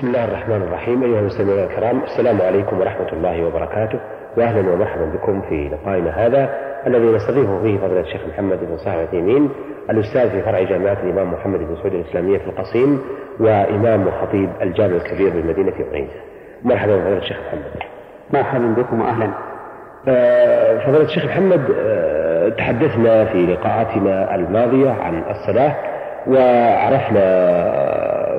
[0.00, 4.00] بسم الله الرحمن الرحيم أيها المستمعون الكرام السلام عليكم ورحمة الله وبركاته
[4.36, 6.50] وأهلا ومرحبا بكم في لقائنا هذا
[6.86, 9.50] الذي نستضيفه فيه فضيلة الشيخ محمد بن صالح العثيمين
[9.90, 13.00] الأستاذ في فرع جامعة الإمام محمد بن سعود الإسلامية في القصيم
[13.40, 16.20] وإمام وخطيب الجامع الكبير بالمدينة عنيزة
[16.64, 17.82] مرحبا فضيلة الشيخ محمد.
[18.30, 19.30] مرحبا بكم وأهلا.
[20.08, 25.76] آه، فضيلة الشيخ محمد آه، تحدثنا في لقاءاتنا الماضية عن الصلاة
[26.26, 27.20] وعرفنا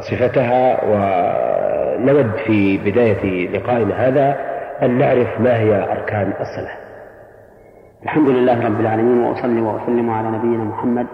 [0.02, 4.38] صفتها ونود في بداية لقائنا هذا
[4.82, 6.78] أن نعرف ما هي أركان الصلاة.
[8.04, 11.08] الحمد لله رب العالمين وأصلي وأسلم على نبينا محمد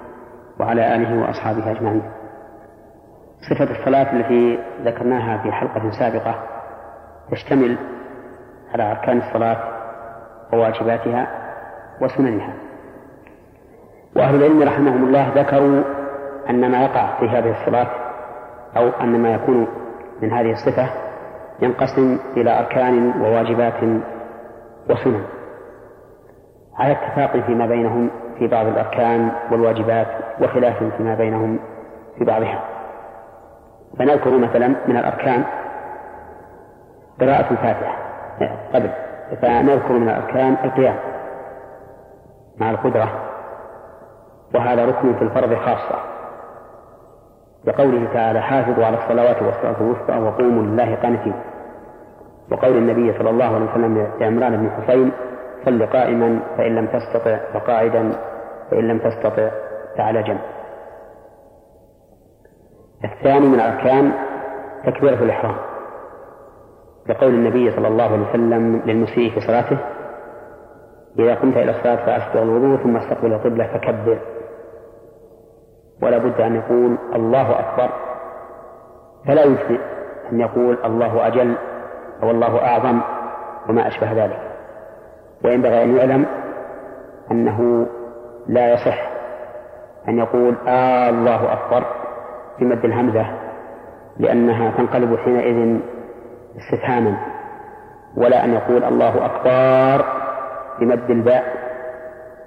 [0.59, 2.01] وعلى آله وأصحابه أجمعين.
[3.49, 6.35] صفة الصلاة التي ذكرناها في حلقة سابقة
[7.31, 7.77] تشتمل
[8.73, 9.57] على أركان الصلاة
[10.53, 11.27] وواجباتها
[12.01, 12.53] وسننها.
[14.15, 15.83] وأهل العلم رحمهم الله ذكروا
[16.49, 18.06] أن ما يقع في هذه الصلاة
[18.77, 19.67] أو أن ما يكون
[20.21, 20.89] من هذه الصفة
[21.61, 23.83] ينقسم إلى أركان وواجبات
[24.89, 25.23] وسنن.
[26.77, 30.07] على اتفاق فيما بينهم في بعض الأركان والواجبات
[30.41, 31.59] وخلاف فيما بينهم
[32.17, 32.63] في بعضها.
[33.99, 35.43] فنذكر مثلا من الأركان
[37.21, 37.97] قراءة الفاتحة.
[38.73, 38.89] قبل.
[39.41, 40.95] فنذكر من الأركان القيام
[42.57, 43.11] مع القدرة.
[44.55, 46.16] وهذا ركن في الفرض خاصة.
[47.67, 51.33] لقوله تعالى حافظوا على الصلوات والصلاة الوسطى وقوموا لله قانتين.
[52.51, 55.11] وقول النبي صلى الله عليه وسلم لعمران بن حسين
[55.65, 58.11] صل قائما فإن لم تستطع فقاعدا
[58.71, 59.49] فإن لم تستطع
[59.97, 60.39] فعلى جنب.
[63.03, 64.11] الثاني من الأركان
[64.85, 65.55] تكبيرة الإحرام.
[67.09, 69.77] لقول النبي صلى الله عليه وسلم للمسيء في صلاته
[71.19, 74.19] إذا قمت إلى الصلاة فأسبغ الوضوء ثم استقبل القبلة فكبر.
[76.01, 77.89] ولا بد أن يقول الله أكبر.
[79.27, 79.79] فلا يجزئ
[80.31, 81.55] أن يقول الله أجل
[82.23, 83.01] أو الله أعظم
[83.69, 84.39] وما أشبه ذلك.
[85.45, 86.25] وينبغي أن يعلم
[87.31, 87.87] أنه
[88.47, 89.09] لا يصح
[90.07, 91.83] أن يقول آه الله أكبر
[92.59, 93.25] بمد الهمزة
[94.17, 95.79] لأنها تنقلب حينئذ
[96.57, 97.17] استفهاما
[98.17, 100.05] ولا أن يقول الله أكبر
[100.79, 101.43] بمد الباء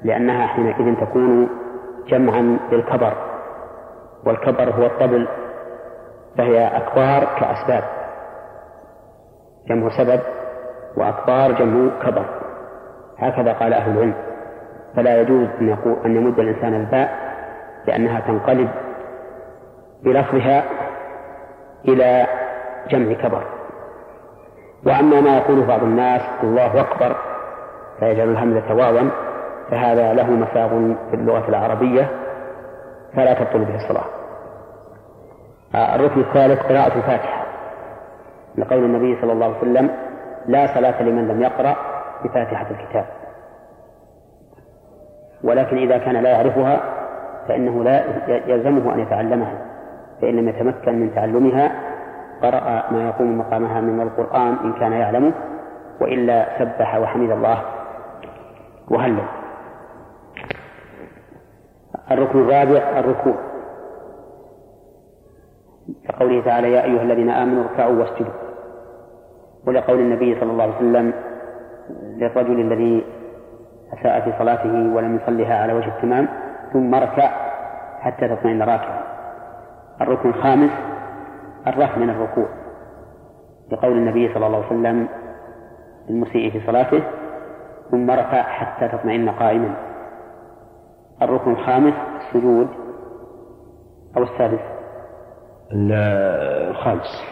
[0.03, 1.49] لأنها حينئذ تكون
[2.09, 3.13] جمعا للكبر.
[4.27, 5.29] والكبر هو الطبل
[6.39, 7.85] فهي أكبار كأسباب.
[9.69, 10.21] جمع سبب
[10.97, 12.25] وأكبار جمع كبر.
[13.19, 14.15] هكذا قال أهل العلم.
[14.97, 17.11] فلا يجوز أن يقول أن يمد الإنسان الباء
[17.87, 18.69] لأنها تنقلب
[20.03, 20.65] بلفظها
[21.89, 22.27] إلى
[22.91, 23.43] جمع كبر.
[24.87, 27.17] وأما ما يقول بعض الناس الله أكبر
[28.01, 29.11] فيجعل الهمزة واوا
[29.71, 30.69] فهذا له مساغ
[31.11, 32.11] في اللغة العربية
[33.17, 34.05] فلا تبطل به الصلاة.
[35.95, 37.45] الركن الثالث قراءة الفاتحة.
[38.59, 39.91] لقول النبي صلى الله عليه وسلم
[40.47, 41.77] لا صلاة لمن لم يقرأ
[42.25, 43.05] بفاتحة الكتاب.
[45.45, 46.81] ولكن إذا كان لا يعرفها
[47.49, 48.05] فإنه لا
[48.47, 49.59] يلزمه أن يتعلمها
[50.21, 51.73] فإن لم يتمكن من تعلمها
[52.43, 55.33] قرأ ما يقوم مقامها من القرآن إن كان يعلمه
[56.01, 57.63] وإلا سبح وحمد الله
[58.91, 59.40] وهلل.
[62.13, 63.35] الركن الرابع الركوع.
[66.09, 68.33] كقوله تعالى يا أيها الذين آمنوا اركعوا واسجدوا.
[69.67, 71.13] ولقول النبي صلى الله عليه وسلم
[71.91, 73.05] للرجل الذي
[73.93, 76.29] أساء في صلاته ولم يصلها على وجه التمام
[76.73, 77.31] ثم اركع
[78.01, 79.03] حتى تطمئن راكعا.
[80.01, 80.71] الركن الخامس
[81.67, 82.49] الرفع من الركوع.
[83.73, 85.09] لقول النبي صلى الله عليه وسلم
[86.09, 87.03] للمسيء في صلاته
[87.91, 89.90] ثم رفع حتى تطمئن قائما.
[91.23, 92.69] الركن الخامس السجود
[94.17, 94.61] أو السادس؟
[96.71, 97.25] الخامس.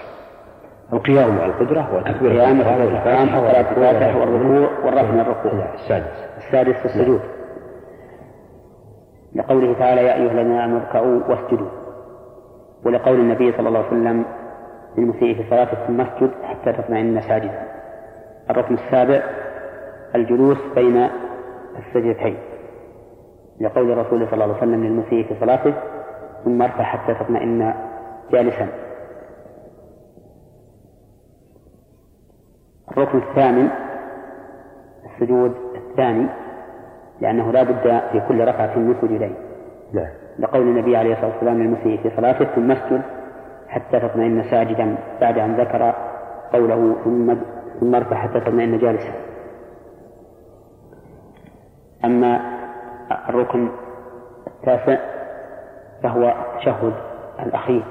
[0.93, 5.75] القيام مع القدرة وتكبير القيام والقيام وقراءة الفاتحة والركوع والرفع من الركوع.
[5.75, 6.29] السادس.
[6.37, 7.21] السادس السجود.
[9.35, 11.69] لقوله تعالى يا أيها الذين آمنوا اركعوا واسجدوا.
[12.85, 14.25] ولقول النبي صلى الله عليه وسلم
[14.99, 17.63] للمسيء في صلاته ثم اسجد حتى تطمئن ساجدا.
[18.51, 19.23] الركن السابع
[20.15, 21.09] الجلوس بين
[21.79, 22.37] السجدتين.
[23.61, 25.75] لقول الرسول صلى الله عليه وسلم للمسيء في صلاته
[26.45, 27.75] ثم ارفع حتى تطمئن
[28.33, 28.69] جالسا.
[32.91, 33.69] الركن الثامن
[35.05, 36.27] السجود الثاني
[37.21, 39.35] لأنه لا بد في كل ركعة من سجودين
[39.93, 40.09] نعم
[40.39, 43.03] لقول النبي عليه الصلاة والسلام للمسيء في صلاته ثم اسجد
[43.69, 45.95] حتى تطمئن ساجدا بعد أن ذكر
[46.53, 47.35] قوله ثم
[47.81, 49.13] ثم ارفع حتى تطمئن جالسا.
[52.05, 52.58] أما
[53.29, 53.69] الركن
[54.47, 54.99] التاسع
[56.03, 56.93] فهو التشهد
[57.47, 57.85] الأخير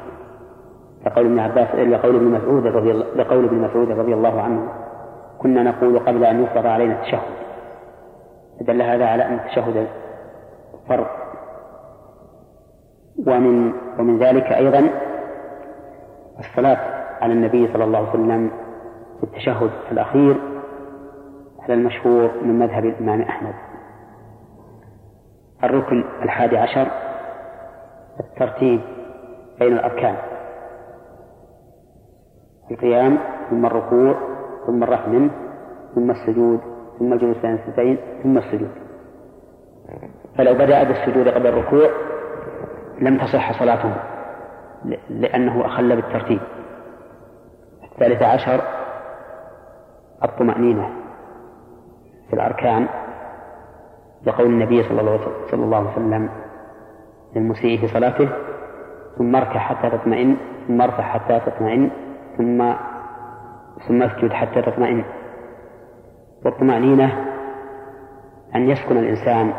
[1.06, 4.70] لقول ابن عباس لقول ابن مسعود رضي الله لقول ابن مسعود رضي الله عنه
[5.38, 7.38] كنا نقول قبل أن يفرض علينا التشهد.
[8.60, 9.88] فدل هذا على أن التشهد
[10.90, 11.06] فرض.
[13.28, 14.90] ومن ومن ذلك أيضا
[16.40, 16.78] الصلاة
[17.22, 18.52] على النبي صلى الله عليه وسلم
[19.18, 20.38] في التشهد الأخير
[21.60, 23.54] على المشهور من مذهب الإمام أحمد.
[25.64, 26.88] الركن الحادي عشر
[28.20, 28.82] الترتيب
[29.60, 30.16] بين الأركان.
[32.72, 33.18] القيام
[33.50, 34.16] ثم الركوع
[34.68, 35.32] ثم الرفع منه
[35.96, 36.60] ثم السجود
[37.00, 38.72] ثم الجلوس بين السجدين ثم السجود.
[40.38, 41.90] فلو بدأ بالسجود قبل الركوع
[43.02, 43.94] لم تصح صلاته
[45.10, 46.40] لأنه أخل بالترتيب.
[47.84, 48.62] الثالث عشر
[50.24, 50.90] الطمأنينة
[52.28, 52.88] في الأركان.
[54.26, 55.02] لقول النبي صلى
[55.54, 56.30] الله عليه وسلم
[57.36, 58.30] للمسيء في صلاته
[59.18, 60.38] ثم اركع حتى تطمئن
[60.68, 61.92] ثم ارفع حتى تطمئن
[62.38, 62.74] ثم
[63.88, 65.04] ثم اسجد حتى تطمئن.
[66.46, 67.26] والطمأنينة
[68.56, 69.54] أن يسكن الإنسان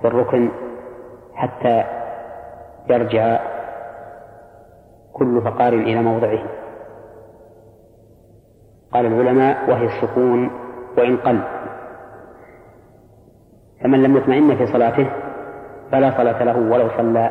[0.00, 0.48] في الركن
[1.34, 1.84] حتى
[2.90, 3.40] يرجع
[5.12, 6.42] كل فقار إلى موضعه.
[8.92, 10.50] قال العلماء وهي السكون
[10.98, 11.40] وإن قل.
[13.84, 15.06] فمن لم يطمئن في صلاته
[15.92, 17.30] فلا صلاة له ولو صلى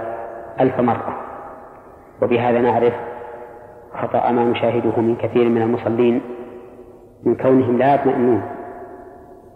[0.60, 1.18] ألف مرة
[2.22, 2.94] وبهذا نعرف
[3.94, 6.22] خطأ ما نشاهده من كثير من المصلين
[7.26, 8.42] من كونهم لا يطمئنون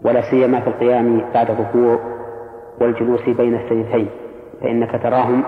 [0.04, 1.98] ولا سيما في القيام بعد الركوع
[2.80, 4.08] والجلوس بين السجدتين
[4.60, 5.44] فإنك تراهم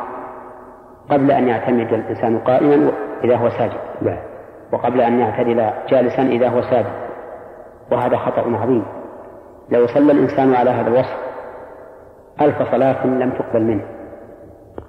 [1.11, 2.93] قبل أن يعتمد الإنسان قائما
[3.25, 4.17] إذا هو ساجد لا.
[4.73, 6.93] وقبل أن يعتدل جالسا إذا هو ساجد
[7.93, 8.85] وهذا خطأ عظيم
[9.71, 11.30] لو صلى الإنسان على هذا الوصف
[12.41, 13.83] ألف صلاة لم تقبل منه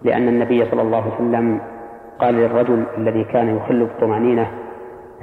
[0.03, 1.61] لأن النبي صلى الله عليه وسلم
[2.19, 4.51] قال للرجل الذي كان يخل بالطمأنينة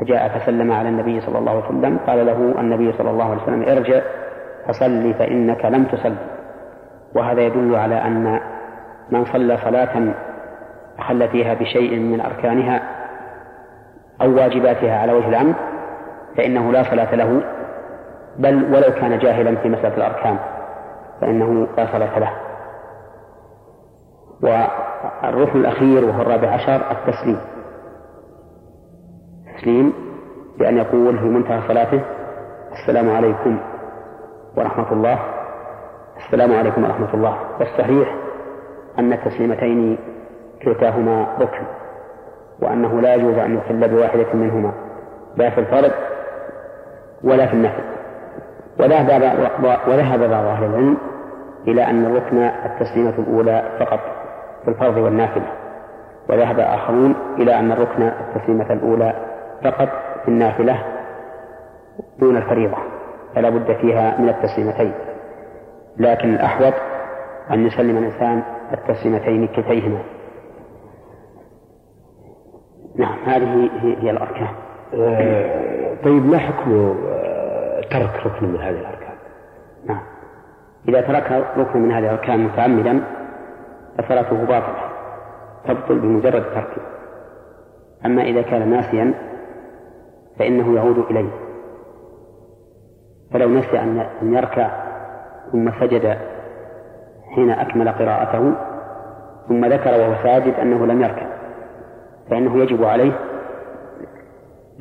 [0.00, 3.62] فجاء فسلم على النبي صلى الله عليه وسلم قال له النبي صلى الله عليه وسلم
[3.62, 4.00] ارجع
[4.68, 6.14] فصل فإنك لم تصل.
[7.14, 8.40] وهذا يدل على أن
[9.10, 10.14] من صلى صلاة
[10.98, 12.82] أخل فيها بشيء من أركانها
[14.22, 15.54] أو واجباتها على وجه العمد
[16.36, 17.42] فإنه لا صلاة له
[18.38, 20.38] بل ولو كان جاهلا في مسألة الأركان.
[21.20, 22.32] فإنه لا صلاة له.
[24.42, 27.40] والركن الأخير وهو الرابع عشر التسليم.
[29.46, 29.92] التسليم
[30.58, 32.00] بأن يقول في منتهى صلاته.
[32.72, 33.60] السلام عليكم
[34.56, 35.18] ورحمة الله.
[36.16, 37.38] السلام عليكم ورحمة الله.
[37.60, 38.14] والصحيح
[38.98, 39.98] أن التسليمتين
[40.62, 41.64] كلتاهما ركن
[42.62, 44.72] وأنه لا يجوز أن يخل بواحدة منهما
[45.36, 45.92] لا في الفرض
[47.24, 47.97] ولا في النفل.
[48.80, 49.08] وذهب
[49.88, 50.96] وذهب بعض أهل العلم
[51.68, 54.00] إلى أن الركن التسليمة الأولى فقط
[54.64, 55.46] في الفرض والنافلة
[56.28, 59.14] وذهب آخرون إلى أن الركن التسليمة الأولى
[59.64, 59.88] فقط
[60.24, 60.78] في النافلة
[62.18, 62.76] دون الفريضة
[63.34, 64.92] فلا بد فيها من التسليمتين.
[65.96, 66.74] لكن الأحوط
[67.50, 68.42] أن يسلم الإنسان
[68.72, 69.98] التسليمتين كلتيهما
[72.96, 74.48] نعم هذه هي الأركان.
[74.94, 76.94] آه، طيب ما حكم
[77.90, 79.14] ترك ركن من هذه الأركان.
[79.86, 80.02] نعم.
[80.88, 83.04] إذا ترك ركن من هذه الأركان متعمدا
[83.98, 84.88] فصلاته باطلة.
[85.64, 86.82] تبطل بمجرد تركه.
[88.06, 89.14] أما إذا كان ناسيا
[90.38, 91.30] فإنه يعود إليه.
[93.32, 94.70] فلو نسي أن يركع
[95.52, 96.18] ثم سجد
[97.34, 98.54] حين أكمل قراءته
[99.48, 101.26] ثم ذكر وهو ساجد أنه لم يركع
[102.30, 103.12] فإنه يجب عليه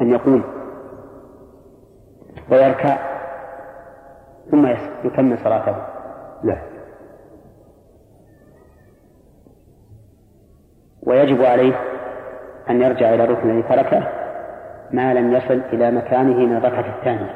[0.01, 0.56] أن يقوم.
[2.51, 2.97] ويركع
[4.51, 4.67] ثم
[5.03, 5.75] يكمل صلاته.
[6.43, 6.57] لا.
[11.07, 11.73] ويجب عليه
[12.69, 14.07] أن يرجع إلى الركن الذي تركه
[14.91, 17.33] ما لم يصل إلى مكانه من الركعة الثانية.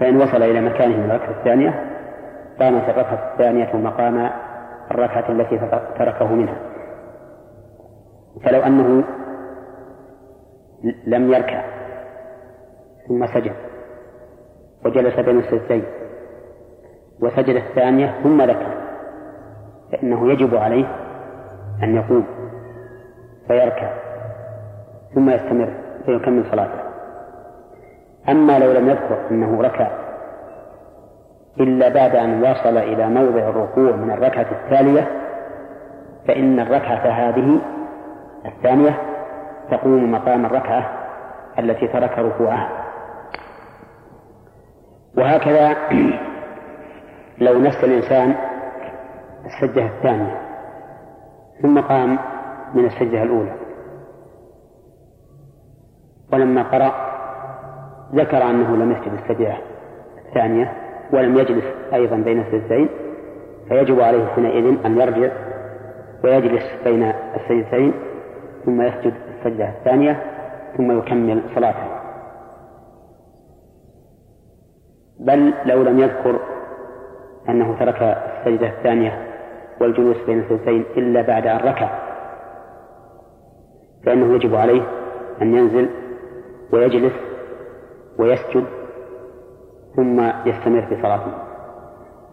[0.00, 1.70] فإن وصل إلى مكانه من الركعة الثانية
[2.60, 4.30] قامت الركعة الثانية مقام
[4.90, 5.58] الركعة التي
[5.98, 6.56] تركه منها.
[8.44, 9.04] فلو أنه
[11.06, 11.64] لم يركع
[13.08, 13.52] ثم سجد
[14.84, 15.84] وجلس بين السجدين
[17.20, 18.76] وسجد الثانية ثم ذكر.
[19.92, 20.86] فإنه يجب عليه
[21.82, 22.26] أن يقوم.
[23.48, 23.92] فيركع.
[25.14, 25.74] ثم يستمر
[26.06, 26.80] فيكمل صلاته.
[28.28, 29.90] أما لو لم يذكر أنه ركع
[31.60, 35.08] إلا بعد أن وصل إلى موضع الركوع من الركعة التالية
[36.28, 37.60] فإن الركعة هذه
[38.46, 38.98] الثانية
[39.70, 40.90] تقوم مقام الركعة
[41.58, 42.85] التي ترك ركوعها.
[45.16, 45.76] وهكذا
[47.38, 48.34] لو نسى الإنسان
[49.46, 50.40] السجدة الثانية
[51.62, 52.18] ثم قام
[52.74, 53.52] من السجدة الأولى.
[56.32, 56.92] ولما قرأ
[58.14, 59.56] ذكر أنه لم يسجد السجدة
[60.28, 60.72] الثانية
[61.12, 62.88] ولم يجلس أيضا بين السجدتين
[63.68, 65.32] فيجب عليه حينئذ أن يرجع
[66.24, 67.92] ويجلس بين السجدتين
[68.64, 70.22] ثم يسجد السجدة الثانية
[70.76, 71.95] ثم يكمل صلاته.
[75.20, 76.40] بل لو لم يذكر
[77.48, 79.26] أنه ترك السجدة الثانية
[79.80, 81.88] والجلوس بين السجدتين إلا بعد أن ركع.
[84.06, 84.82] فإنه يجب عليه
[85.42, 85.88] أن ينزل
[86.72, 87.12] ويجلس
[88.18, 88.64] ويسجد
[89.96, 91.32] ثم يستمر في صلاته.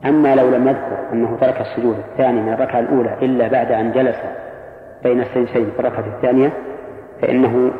[0.06, 4.18] أما لو لم يذكر أنه ترك السجود الثاني من الركعة الأولى إلا بعد أن جلس
[5.04, 6.54] بين السجدتين في الركعة الثانية
[7.22, 7.72] فإنه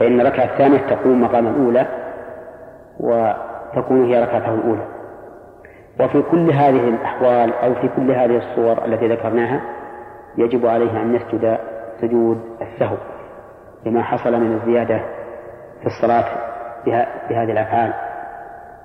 [0.00, 1.86] فإن الركعة الثانية تقوم مقام الأولى
[3.76, 4.86] وتكون هي ركعته الأولى.
[6.00, 9.60] وفي كل هذه الأحوال أو في كل هذه الصور التي ذكرناها
[10.38, 11.58] يجب عليه أن يسجد
[12.00, 12.96] سجود السهو
[13.86, 14.98] لما حصل من الزيادة
[15.80, 16.24] في الصلاة
[17.30, 17.92] بهذه الأفعال.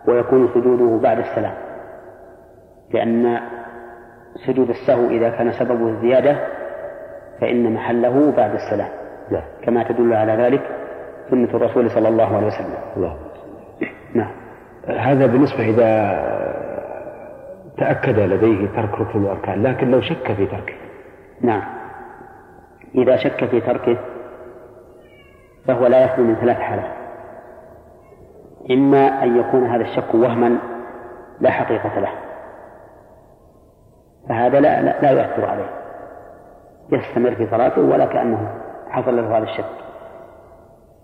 [0.08, 1.54] ويكون سجوده بعد السلام.
[2.94, 3.40] لأن
[4.48, 6.38] سجود السهو إذا كان سببه الزيادة
[7.42, 8.90] فإن محله بعد السلام.
[9.32, 9.42] لا.
[9.64, 10.62] كما تدل على ذلك
[11.30, 12.74] سنة الرسول صلى الله عليه وسلم.
[12.98, 13.25] الله.
[14.88, 16.16] هذا بالنسبة إذا
[17.78, 20.74] تأكد لديه ترك ركن الأركان لكن لو شك في تركه.
[21.42, 21.64] نعم.
[22.96, 23.98] إذا شك في تركه
[25.68, 26.92] فهو لا يخلو من ثلاث حالات.
[28.72, 30.58] إما أن يكون هذا الشك وهما
[31.40, 32.12] لا حقيقة له.
[34.30, 35.70] فهذا لا, لا, لا يؤثر عليه.
[36.92, 38.52] يستمر في صلاته ولا كأنه
[38.90, 39.66] حصل له هذا الشك.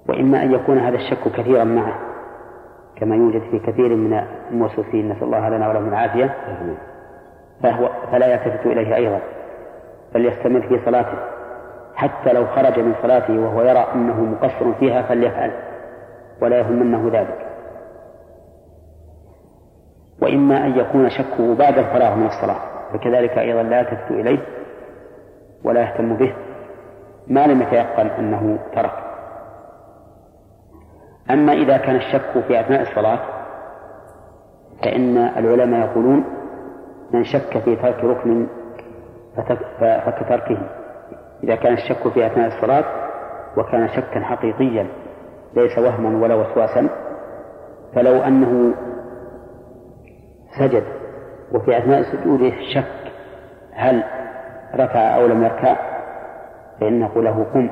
[0.09, 2.10] وإما أن يكون هذا الشك كثيرا معه.
[3.01, 6.35] كما يوجد في كثير من الموسوسين نسأل الله لنا ولهم العافية.
[7.63, 9.19] فهو فلا يلتفت إليه أيضا
[10.13, 11.17] بل يستمر في صلاته.
[11.95, 15.51] حتى لو خرج من صلاته وهو يرى أنه مقصر فيها فليفعل
[16.41, 17.47] ولا يهمنه ذلك.
[20.21, 22.59] وإما أن يكون شكه بعد الفراغ من الصلاة
[22.93, 24.39] فكذلك أيضا لا يلتفت إليه
[25.63, 26.33] ولا يهتم به
[27.27, 29.00] ما لم يتيقن أنه ترك.
[31.33, 33.19] أما إذا كان الشك في أثناء الصلاة
[34.83, 36.23] فإن العلماء يقولون
[37.13, 38.47] من شك في ترك ركن
[39.79, 40.57] فكتركه
[41.43, 42.85] إذا كان الشك في أثناء الصلاة
[43.57, 44.87] وكان شكا حقيقيا
[45.55, 46.89] ليس وهما ولا وسواسا
[47.95, 48.73] فلو أنه
[50.59, 50.83] سجد
[51.51, 53.11] وفي أثناء سجوده شك
[53.73, 54.03] هل
[54.75, 55.75] ركع أو لم يركع
[56.79, 57.69] فإن نقول له قم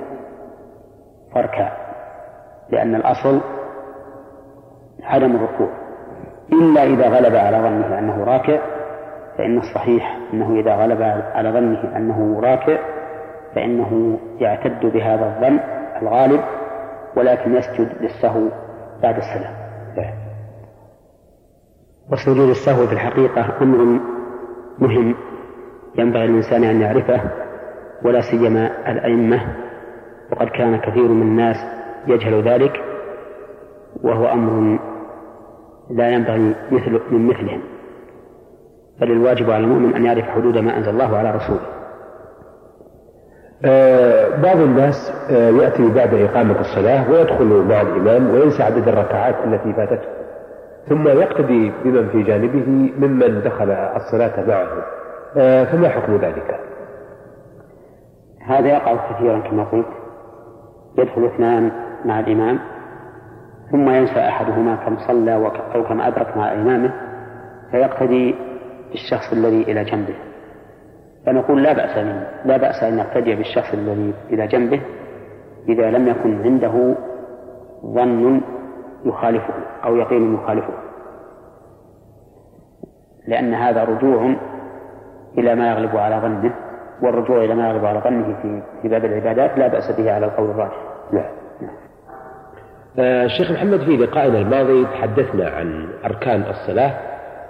[1.36, 1.89] فاركع.
[2.72, 3.42] لأن الأصل
[5.04, 5.70] عدم الركوع.
[6.54, 8.60] إلا إذا غلب على ظنه أنه راكع
[9.38, 11.02] فإن الصحيح أنه إذا غلب
[11.34, 12.78] على ظنه أنه راكع
[13.56, 15.60] فإنه يعتد بهذا الظن
[16.02, 16.42] الغالب
[17.16, 18.50] ولكن يسجد للسهو
[19.04, 19.60] بعد السلام.
[22.12, 24.00] وسجود السهو في الحقيقة أمر
[24.80, 25.16] مهم
[25.96, 27.22] ينبغي الإنسان أن يعرفه
[28.04, 29.42] ولا سيما الأئمة
[30.32, 31.58] وقد كان كثير من الناس
[32.10, 32.82] يجهل ذلك
[34.04, 34.80] وهو أمر
[35.90, 37.62] لا ينبغي مثل من مثلهم
[39.02, 41.60] بل الواجب على المؤمن أن يعرف حدود ما أنزل الله على رسوله.
[43.66, 49.74] آه بعض الناس آه يأتي بعد إقامة الصلاة ويدخل مع الإمام وينسى عدد الركعات التي
[49.74, 50.10] فاتته.
[50.90, 54.68] ثم يقتدي بمن في جانبه ممن دخل الصلاة معه.
[55.38, 56.60] آه فما حكم ذلك؟
[58.46, 59.86] هذا يقع كثيرا كما قلت.
[60.98, 61.72] يدخل اثنان
[62.06, 62.60] مع الإمام
[63.72, 66.92] ثم ينسى أحدهما كم صلى أو كم أدرك مع إمامه
[67.72, 68.36] فيقتدي
[68.92, 70.16] بالشخص الذي إلى جنبه
[71.26, 74.82] فنقول لا بأس منه لا بأس أن يقتدي بالشخص الذي إلى جنبه
[75.70, 76.96] إذا لم يكن عنده
[77.86, 78.42] ظن
[79.06, 79.54] يخالفه
[79.84, 80.74] أو يقين يخالفه
[83.28, 84.36] لأن هذا رجوع
[85.38, 86.54] إلى ما يغلب على ظنه
[87.02, 90.50] والرجوع إلى ما يغلب على ظنه في في باب العبادات لا بأس به على القول
[90.50, 90.78] الراجح.
[91.12, 91.39] نعم.
[93.00, 96.94] آه شيخ محمد في لقائنا الماضي تحدثنا عن أركان الصلاة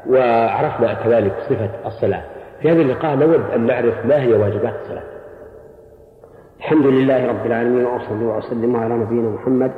[0.09, 2.23] وعرفنا كذلك صفة الصلاة.
[2.61, 5.03] في هذا اللقاء نود أن نعرف ما هي واجبات الصلاة.
[6.57, 9.71] الحمد لله رب العالمين وأصلي وأسلم على نبينا محمد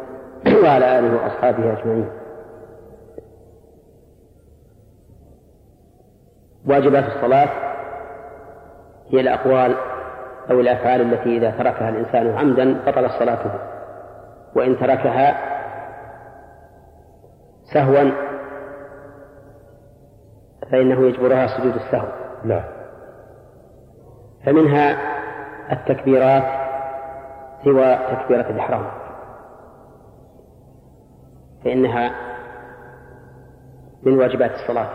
[0.63, 2.09] وعلى آله وأصحابه أجمعين.
[6.65, 7.49] واجبات الصلاة
[9.09, 9.75] هي الأقوال
[10.51, 13.51] أو الأفعال التي إذا تركها الإنسان عمدا بطلت صلاته
[14.55, 15.51] وإن تركها
[17.73, 18.11] سهوا
[20.71, 22.07] فإنه يجبرها سجود السهو.
[22.43, 22.63] نعم
[24.45, 24.97] فمنها
[25.71, 26.43] التكبيرات
[27.63, 28.85] سوى تكبيرة الإحرام.
[31.63, 32.11] فإنها
[34.03, 34.89] من واجبات الصلاة.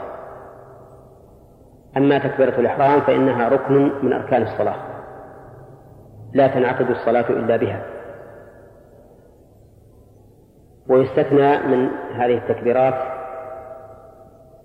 [1.96, 4.76] أما تكبيرة الإحرام فإنها ركن من أركان الصلاة.
[6.32, 7.95] لا تنعقد الصلاة إلا بها.
[10.88, 12.94] ويستثنى من هذه التكبيرات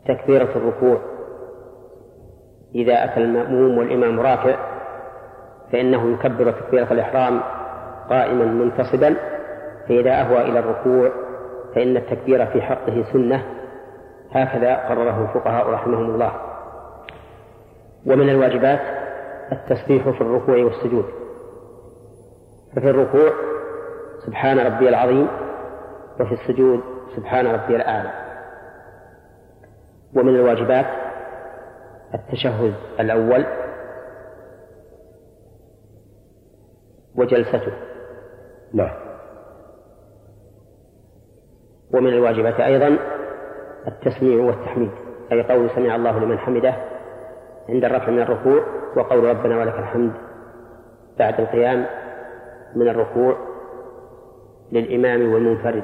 [0.07, 0.97] تكبيرة الركوع.
[2.75, 4.55] إذا أتى المأموم والإمام راكع
[5.71, 7.41] فإنه يكبر تكبيرة الإحرام
[8.09, 9.15] قائما منتصبا
[9.87, 11.11] فإذا أهوى إلى الركوع
[11.75, 13.43] فإن التكبير في حقه سنة.
[14.31, 16.31] هكذا قرره الفقهاء رحمهم الله.
[18.05, 18.79] ومن الواجبات
[19.51, 21.05] التسبيح في الركوع والسجود.
[22.75, 23.31] ففي الركوع
[24.25, 25.27] سبحان ربي العظيم
[26.21, 26.79] وفي السجود
[27.15, 28.11] سبحان ربي الأعلى.
[30.15, 30.85] ومن الواجبات
[32.13, 33.45] التشهد الأول
[37.15, 37.71] وجلسته.
[38.73, 38.91] نعم.
[41.93, 42.97] ومن الواجبات أيضا
[43.87, 44.91] التسميع والتحميد
[45.31, 46.73] أي قول سمع الله لمن حمده
[47.69, 48.63] عند الرفع من الركوع
[48.95, 50.11] وقول ربنا ولك الحمد
[51.19, 51.85] بعد القيام
[52.75, 53.37] من الركوع
[54.71, 55.83] للإمام والمنفرد.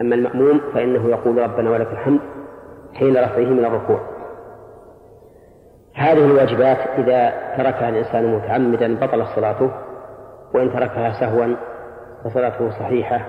[0.00, 2.20] أما المأموم فإنه يقول ربنا ولك الحمد
[2.94, 4.00] حين رفعه من الركوع.
[5.94, 9.70] هذه الواجبات إذا تركها الإنسان متعمدا بطلت صلاته
[10.54, 11.56] وإن تركها سهوا
[12.24, 13.20] فصلاته صحيحة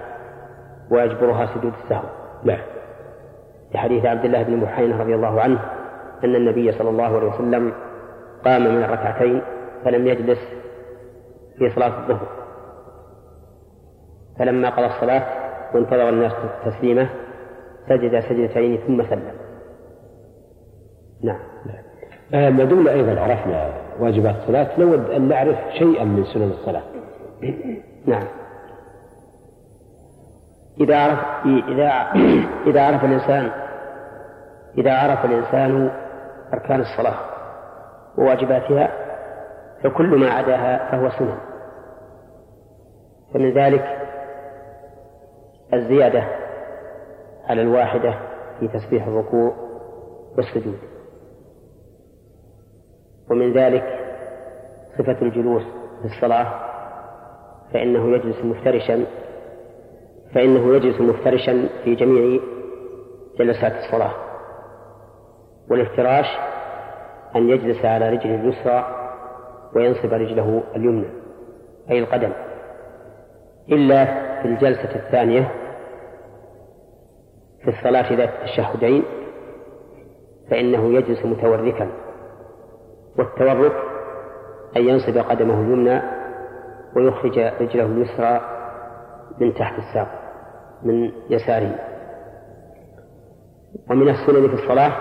[0.92, 2.10] ويجبرها سجود السهو.
[2.44, 2.62] نعم.
[3.76, 5.60] لحديث عبد الله بن بحينة رضي الله عنه
[6.24, 7.74] أن النبي صلى الله عليه وسلم
[8.46, 9.42] قام من الركعتين
[9.86, 10.40] فلم يجلس
[11.58, 12.28] في صلاة الظهر.
[14.40, 15.39] فلما قضى الصلاة
[15.74, 16.32] وانتظر الناس
[16.66, 17.10] تسليمه
[17.90, 19.32] سجد سجدتين ثم سلم.
[21.24, 21.40] نعم.
[22.34, 24.80] آه ما دمنا أيضا عرفنا واجبات الصلاة.
[24.80, 26.84] نود أن نعرف شيئا من سنن الصلاة.
[28.06, 28.28] نعم.
[30.82, 31.88] إذا عرف إذا
[32.68, 33.52] إذا عرف الإنسان
[34.78, 35.92] إذا عرف الإنسان
[36.54, 37.16] أركان الصلاة
[38.18, 38.92] وواجباتها
[39.84, 41.38] فكل ما عداها فهو سنن.
[43.34, 43.99] فمن ذلك
[45.74, 46.24] الزيادة
[47.46, 48.20] على الواحدة
[48.60, 49.56] في تسبيح الركوع
[50.38, 50.78] والسجود.
[53.32, 53.84] ومن ذلك
[54.98, 55.64] صفة الجلوس
[56.02, 56.70] في الصلاة
[57.74, 59.06] فإنه يجلس مفترشا
[60.36, 62.40] فإنه يجلس مفترشا في جميع
[63.40, 64.14] جلسات الصلاة.
[65.70, 66.26] والافتراش
[67.36, 68.96] أن يجلس على رجله اليسرى
[69.76, 71.10] وينصب رجله اليمنى
[71.92, 72.32] أي القدم
[73.72, 75.52] إلا في الجلسة الثانية
[77.64, 79.04] في الصلاة ذات التشهدين
[80.52, 81.90] فإنه يجلس متوركا
[83.18, 83.74] والتورك
[84.78, 86.02] أن ينصب قدمه اليمنى
[86.96, 88.42] ويخرج رجله اليسرى
[89.40, 90.08] من تحت الساق
[90.84, 91.76] من يساره.
[93.90, 94.92] ومن السنن في الصلاة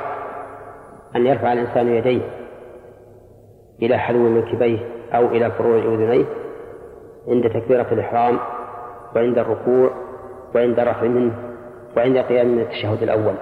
[1.17, 2.23] أن يرفع الإنسان يديه
[3.83, 4.79] إلى حلو منكبيه
[5.13, 6.25] أو إلى فروع أذنيه
[7.29, 8.39] عند تكبيرة الإحرام
[9.17, 9.91] وعند الركوع
[10.55, 11.35] وعند الرفع منه
[11.97, 13.35] وعند القيام من التشهد الأول.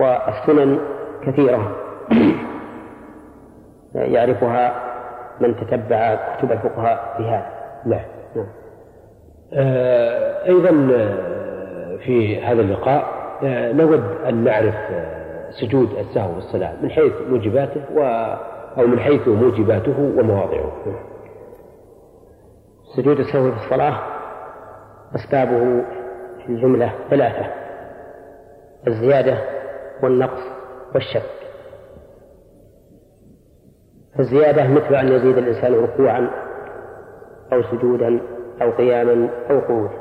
[0.00, 0.78] والسنن
[1.26, 1.76] كثيرة.
[3.94, 4.88] يعرفها
[5.40, 7.58] من تتبع كتب الفقهاء في هذا.
[7.86, 8.04] نعم.
[8.36, 8.46] نعم
[9.52, 13.06] آه أيضا آه، في هذا اللقاء
[13.42, 18.00] آه نود أن نعرف آه سجود السهو والصلاة من حيث موجباته و
[18.76, 20.72] أو من حيث موجباته ومواضعه.
[22.96, 24.00] سجود السهو في الصلاة
[25.14, 25.84] أسبابه
[26.38, 27.46] في الجملة ثلاثة
[28.86, 29.38] الزيادة
[30.02, 30.42] والنقص
[30.94, 31.22] والشك.
[34.16, 36.30] فالزيادة مثل أن يزيد الإنسان ركوعا
[37.52, 38.20] أو سجودا
[38.62, 39.98] أو قياما أو قعودا.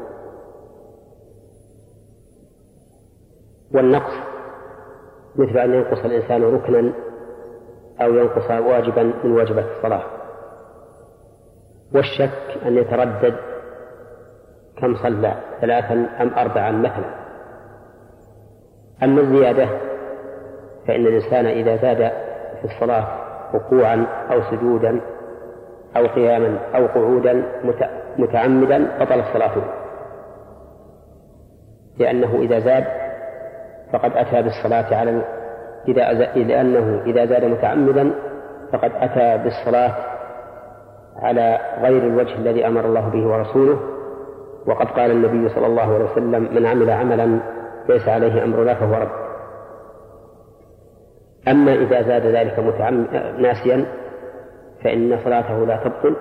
[3.74, 4.14] والنقص
[5.36, 6.94] مثل أن ينقص الإنسان ركنا
[8.02, 10.04] أو ينقص واجبا من واجبات الصلاة.
[11.96, 13.36] والشك أن يتردد
[14.78, 17.28] كم صلى ثلاثا أم أربعا مثلا.
[19.04, 19.68] أما الزيادة
[20.88, 22.12] فإن الإنسان إذا زاد
[22.62, 23.08] في الصلاة
[23.54, 25.02] ركوعا أو سجودا
[25.98, 27.44] أو قياما أو قعودا
[28.18, 29.62] متعمدا بطلت صلاته
[31.98, 32.86] لأنه إذا زاد
[33.94, 35.22] فقد أتى بالصلاة على
[35.88, 38.12] إذا لأنه إذا زاد متعمدا
[38.74, 39.94] فقد أتى بالصلاة
[41.16, 43.80] على غير الوجه الذي أمر الله به ورسوله
[44.68, 47.40] وقد قال النبي صلى الله عليه وسلم من عمل عملا
[47.90, 49.28] ليس عليه أمرنا فهو رد.
[51.48, 53.08] أما إذا زاد ذلك متعم...
[53.38, 53.86] ناسيا
[54.84, 56.16] فإن صلاته لا تبطل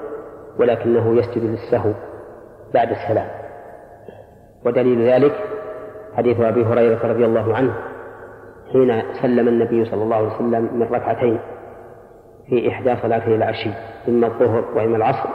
[0.59, 1.91] ولكنه يسجد للسهو
[2.75, 3.29] بعد السلام.
[4.67, 5.35] ودليل ذلك
[6.17, 7.75] حديث أبي هريرة رضي الله عنه
[8.73, 11.41] حين سلم النبي صلى الله عليه وسلم من ركعتين
[12.49, 13.71] في إحدى صلاته العشي
[14.09, 15.29] إما الظهر وإما العصر.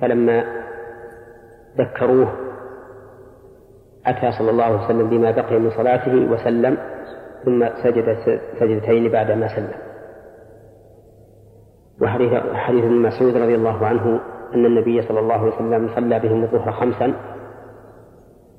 [0.00, 0.44] فلما
[1.78, 2.32] ذكروه
[4.06, 6.76] أتى صلى الله عليه وسلم بما بقي من صلاته وسلم
[7.44, 8.18] ثم سجد
[8.60, 9.72] سجدتين بعد ما سلم.
[12.02, 14.20] وحديث حديث ابن مسعود رضي الله عنه
[14.54, 17.14] أن النبي صلى الله عليه وسلم صلى بهم الظهر خمسا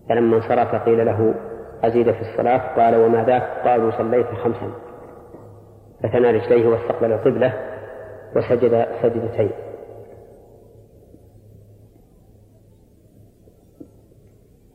[0.09, 1.33] فلما انصرف قيل له
[1.83, 4.71] أزيد في الصلاة؟ قال وما ذاك قالوا صليت خمسا.
[6.03, 7.53] فثنى رجليه واستقبل القبلة
[8.35, 9.51] وسجد سجدتين.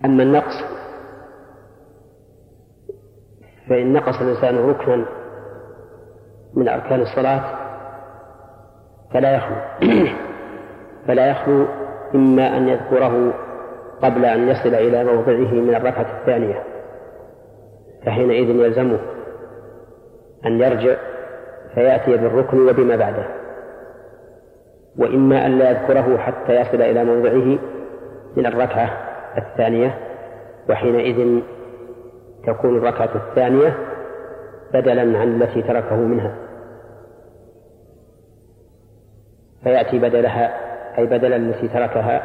[0.05, 0.65] أما النقص
[3.69, 5.05] فإن نقص الإنسان ركنا
[6.55, 7.45] من أركان الصلاة
[9.13, 9.57] فلا يخلو.
[11.07, 11.67] فلا يخلو
[12.15, 13.35] إما أن يذكره
[14.03, 16.74] قبل أن يصل إلى موضعه من الركعة الثانية.
[18.07, 18.99] فحينئذ يلزمه
[20.47, 20.97] أن يرجع
[21.75, 23.27] فيأتي بالركن وبما بعده.
[24.99, 27.59] وإما أن لا يذكره حتى يصل إلى موضعه
[28.37, 28.91] من الركعة
[29.39, 29.99] الثانية
[30.71, 31.43] وحينئذ
[32.47, 33.77] تكون الركعة الثانية
[34.75, 36.35] بدلا عن التي تركه منها.
[39.65, 40.55] فيأتي بدلها
[40.99, 42.23] أي بدلا التي تركها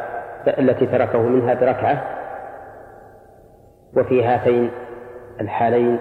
[0.58, 2.04] التي تركه منها بركعة
[3.96, 4.70] وفي هاتين
[5.40, 5.98] الحالين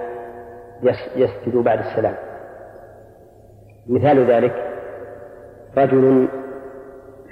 [1.15, 2.15] يسجد بعد السلام.
[3.89, 4.55] مثال ذلك
[5.77, 6.27] رجل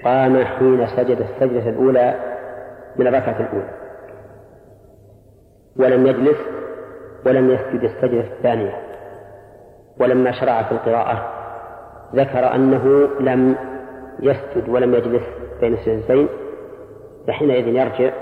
[0.06, 2.16] قام حين سجد السجدة الأولى
[2.96, 3.70] من الركعة الأولى
[5.80, 6.38] ولم يجلس
[7.26, 8.88] ولم يسجد السجدة الثانية.
[10.00, 11.34] ولما شرع في القراءة
[12.16, 13.56] ذكر أنه لم
[14.20, 15.24] يسجد ولم يجلس
[15.62, 16.28] بين السجدتين
[17.28, 18.14] فحينئذ يرجع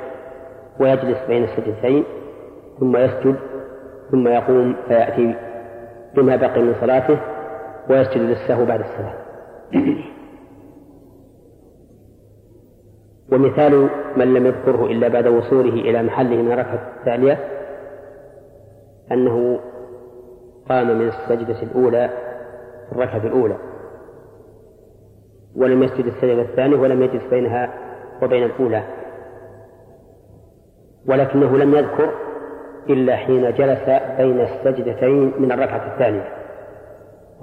[0.80, 2.04] ويجلس بين السجدتين
[2.80, 3.36] ثم يسجد
[4.12, 5.36] ثم يقوم فيأتي
[6.16, 7.18] بما بقي من صلاته
[7.90, 9.14] ويسجد للسهو بعد الصلاة.
[13.32, 17.40] ومثال من لم يذكره إلا بعد وصوله إلى محله من الركعة التالية
[19.12, 19.60] أنه
[20.70, 22.10] قام من السجدة الأولى
[22.90, 23.56] في الركعة الأولى
[25.56, 27.74] ولم يسجد السجدة الثانية ولم يجلس بينها
[28.22, 28.84] وبين الأولى
[31.08, 32.10] ولكنه لم يذكر
[32.90, 36.30] إلا حين جلس بين السجدتين من الركعة الثانية.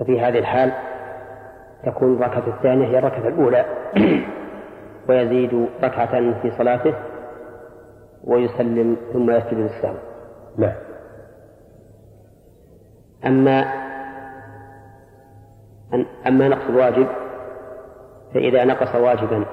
[0.01, 0.73] ففي هذه الحال
[1.87, 3.65] تكون الركعة الثانية هي الركعة الأولى.
[5.09, 6.95] ويزيد ركعة في صلاته
[8.25, 9.95] ويسلم ثم يسجد للسهو
[10.59, 10.73] نعم.
[13.27, 13.83] أما
[16.27, 17.07] أما نقص الواجب
[18.35, 19.45] فإذا نقص واجبا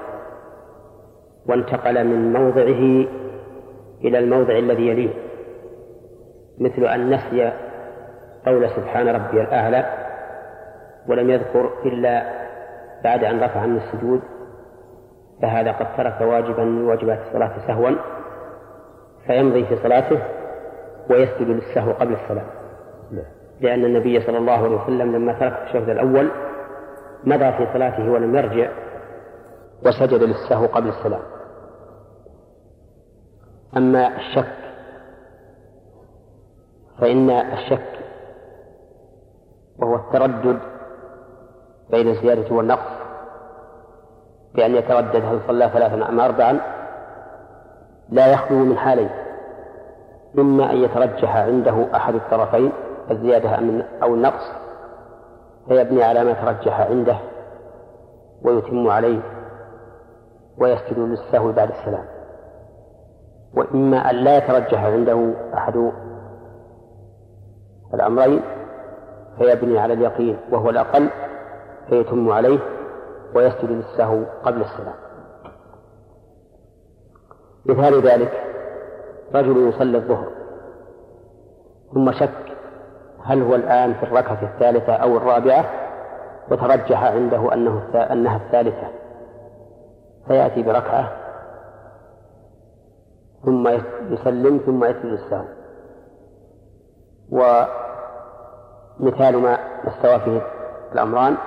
[1.45, 3.07] وانتقل من موضعه
[4.03, 5.28] إلى الموضع الذي يليه.
[6.59, 7.51] مثل أن نسي
[8.45, 9.85] قول سبحان ربي الأعلى
[11.07, 12.23] ولم يذكر إلا
[13.03, 14.21] بعد أن رفع من السجود
[15.41, 17.91] فهذا قد ترك واجبا من واجبات الصلاة سهوا
[19.27, 20.19] فيمضي في صلاته
[21.09, 22.45] ويسجد للسهو قبل الصلاة.
[23.61, 26.29] لأن النبي صلى الله عليه وسلم لما ترك الشهد الأول
[27.23, 28.69] مضى في صلاته ولم يرجع
[29.85, 31.21] وسجد للسهو قبل السلام
[33.77, 34.55] أما الشك
[37.01, 37.99] فإن الشك
[39.79, 40.59] وهو التردد
[41.91, 42.99] بين الزيادة والنقص
[44.55, 46.59] بأن يتردد هل صلى ثلاثا أم أربعا
[48.09, 49.09] لا يخلو من حالين.
[50.37, 52.71] إما أن يترجح عنده أحد الطرفين
[53.11, 53.49] الزيادة
[54.03, 54.51] أو النقص
[55.67, 57.17] فيبني على ما ترجح عنده
[58.41, 59.21] ويتم عليه
[60.57, 62.05] ويسجد للسهو بعد السلام.
[63.57, 65.91] وإما أن لا يترجح عنده أحد
[67.93, 68.41] الأمرين
[69.37, 71.09] فيبني على اليقين وهو الأقل
[71.89, 72.59] فيتم عليه
[73.35, 74.95] ويسجد للسهو قبل السلام.
[77.65, 78.43] مثال ذلك
[79.35, 80.27] رجل يصلي الظهر
[81.93, 82.55] ثم شك
[83.23, 85.65] هل هو الآن في الركعة الثالثة أو الرابعة
[86.51, 88.87] وترجح عنده أنه أنها الثالثة.
[90.27, 91.11] فيأتي بركعة
[93.45, 93.67] ثم
[94.13, 95.45] يسلم ثم يسجد السهو
[98.99, 99.57] ومثال ما
[99.87, 100.41] استوى فيه
[100.93, 101.37] الأمران.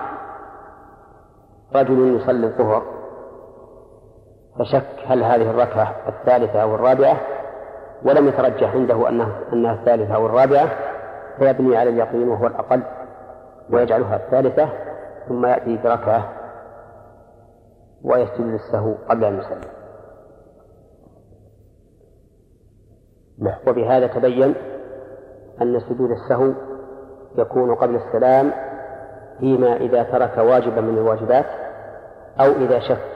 [1.75, 2.83] رجل يصلي الظهر
[4.59, 7.21] فشك هل هذه الركعة الثالثة أو الرابعة؟
[8.05, 10.69] ولم يترجح عنده أنها أنها الثالثة أو الرابعة
[11.39, 12.83] فيبني على اليقين وهو الأقل
[13.71, 14.69] ويجعلها الثالثة
[15.29, 16.29] ثم يأتي بركعة
[18.05, 19.71] ويسجد للسهو قبل أن يسلم
[23.39, 23.59] نعم.
[23.67, 24.55] وبهذا تبين
[25.63, 26.53] أن سجود السهو
[27.39, 28.53] يكون قبل السلام
[29.41, 31.47] فيما إذا ترك واجبا من الواجبات
[32.41, 33.13] أو إذا شك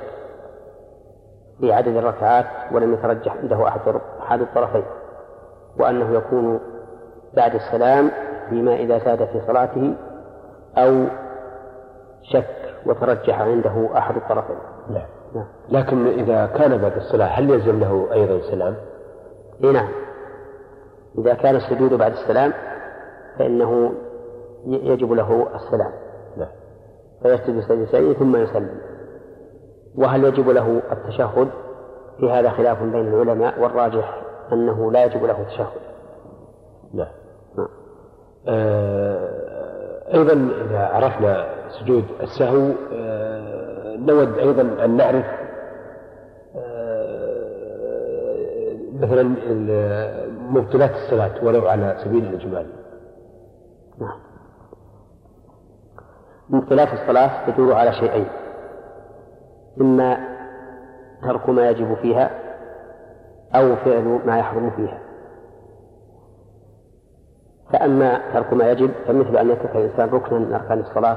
[1.61, 3.81] في عدد الركعات ولم يترجح عنده أحد
[4.23, 4.85] أحد الطرفين
[5.79, 6.61] وأنه يكون
[7.35, 8.11] بعد السلام
[8.51, 9.95] فيما إذا زاد في صلاته
[10.79, 11.05] أو
[12.23, 14.57] شك وترجح عنده أحد الطرفين
[14.91, 15.07] نعم.
[15.35, 15.47] نعم.
[15.69, 18.77] لكن إذا كان بعد الصلاة هل يلزم له أيضا سلام؟
[19.65, 19.89] إيه نعم
[21.19, 22.53] إذا كان السجود بعد السلام
[23.39, 23.93] فإنه
[24.67, 25.93] يجب له السلام.
[26.37, 26.49] نعم.
[27.23, 28.81] فيسجد سجدتين ثم يسلم.
[29.97, 31.49] وهل يجب له التشهد؟
[32.21, 35.81] في هذا خلاف بين العلماء والراجح أنه لا يجب له التشهد.
[36.95, 37.13] نعم,
[37.59, 37.69] نعم.
[38.49, 39.47] آه
[40.15, 45.27] أيضا إذا عرفنا سجود السهو آه نود أيضا أن نعرف
[46.57, 47.17] آه
[49.01, 49.23] مثلا
[50.51, 52.67] مبطلات الصلاة ولو على سبيل الإجمال.
[54.01, 54.26] نعم.
[56.51, 58.29] مبطلات الصلاة تدور على شيئين.
[59.81, 60.19] إما
[61.23, 62.31] ترك ما يجب فيها
[63.55, 64.99] أو فعل ما يحرم فيها.
[67.73, 71.17] فأما ترك ما يجب فمثل أن يترك الإنسان ركنا من أركان الصلاة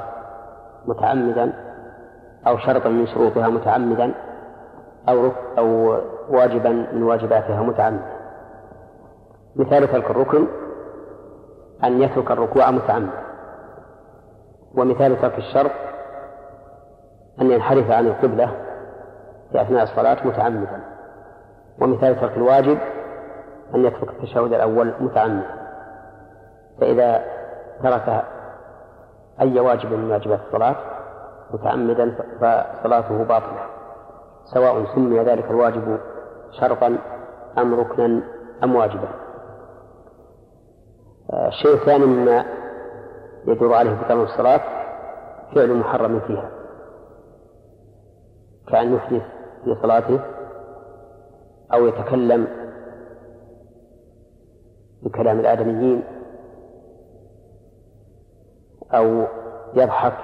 [0.85, 1.53] متعمدا
[2.47, 4.13] أو شرطا من شروطها متعمدا
[5.09, 5.97] أو أو
[6.29, 8.19] واجبا من واجباتها متعمدا.
[9.55, 10.47] مثال ترك الركن
[11.83, 13.28] أن يترك الركوع متعمدا.
[14.75, 15.71] ومثال ترك الشرط
[17.41, 18.51] أن ينحرف عن القبلة
[19.51, 20.81] في أثناء الصلاة متعمدا.
[21.81, 22.77] ومثال ترك الواجب
[23.75, 25.55] أن يترك التشهد الأول متعمدا.
[26.81, 27.23] فإذا
[27.83, 28.23] ترك
[29.41, 30.75] أي واجب من واجبات الصلاة
[31.53, 33.65] متعمدا فصلاته باطلة
[34.53, 35.99] سواء سمي ذلك الواجب
[36.59, 36.97] شرطا
[37.57, 38.21] أم ركنا
[38.63, 39.07] أم واجبا.
[41.33, 42.45] الشيء الثاني مما
[43.49, 44.61] يدور عليه بطلان الصلاة
[45.55, 46.49] فعل محرم فيها.
[48.67, 49.21] كأن يحدث
[49.63, 50.19] في صلاته
[51.73, 52.47] أو يتكلم
[55.03, 56.03] بكلام الآدميين
[58.93, 59.25] أو
[59.73, 60.17] يضحك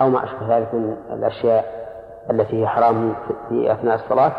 [0.00, 1.82] أو ما أشبه ذلك من الأشياء
[2.30, 3.14] التي هي حرام
[3.48, 4.32] في أثناء الصلاة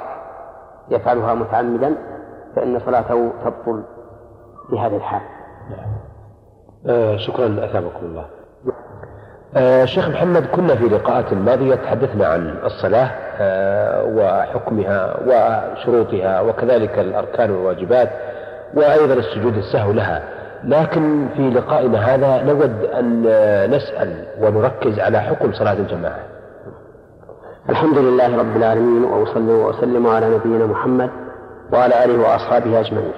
[0.89, 1.95] يفعلها متعمدا
[2.55, 3.83] فإن صلاته تبطل
[4.69, 5.21] في هذه الحال
[6.87, 8.25] آه شكرا أثابكم الله.
[9.55, 17.51] آه شيخ محمد كنا في لقاءات ماضية تحدثنا عن الصلاة آه وحكمها وشروطها وكذلك الأركان
[17.51, 18.09] والواجبات
[18.73, 20.23] وأيضا السجود السهو لها.
[20.63, 23.21] لكن في لقائنا هذا نود أن
[23.71, 26.19] نسأل ونركز على حكم صلاة الجماعة.
[27.69, 31.09] الحمد لله رب العالمين وأصلي وأسلم على نبينا محمد
[31.73, 33.13] وعلى آله وأصحابه أجمعين.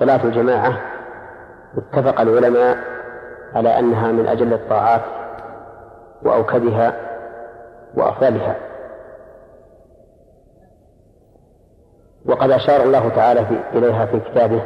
[0.00, 0.78] صلاة الجماعة
[1.76, 2.78] اتفق العلماء
[3.54, 5.00] على أنها من أجل الطاعات
[6.22, 6.96] وأوكدها
[7.96, 8.56] وأفضلها.
[12.26, 14.62] وقد أشار الله تعالى في إليها في كتابه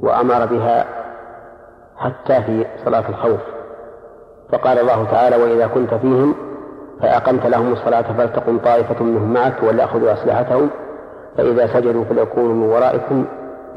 [0.00, 0.84] وأمر بها
[1.96, 3.40] حتى في صلاة الخوف.
[4.52, 6.34] فقال الله تعالى وإذا كنت فيهم
[7.02, 10.70] فأقمت لهم الصلاة فلتقم طائفة منهم معك وليأخذوا أسلحتهم.
[11.36, 13.26] فإذا سجدوا فليكونوا من ورائكم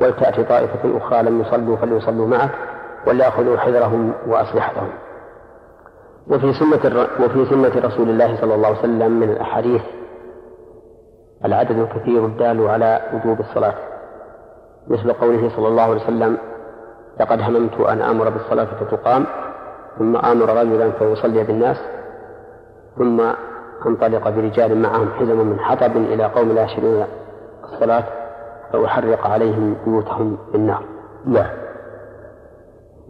[0.02, 2.52] ولتأتي طائفة أخرى لم يصلوا فليصلوا معك
[3.08, 4.90] وليأخذوا حذرهم وأسلحتهم
[6.28, 9.82] وفي سنة وفي سنة رسول الله صلى الله عليه وسلم من الأحاديث
[11.46, 13.74] العدد الكثير الدال على وجوب الصلاة.
[14.88, 16.38] مثل قوله صلى الله عليه وسلم
[17.20, 19.26] لقد هممت أن آمر بالصلاة فتقام
[19.98, 21.78] ثم آمر رجلا فيصلي بالناس
[22.98, 23.22] ثم
[23.86, 27.06] أنطلق برجال معهم حزم من حطب إلى قوم لا يشهدون
[27.64, 28.04] الصلاة
[28.73, 30.84] فأحرق عليهم بيوتهم بالنار.
[31.25, 31.51] نعم.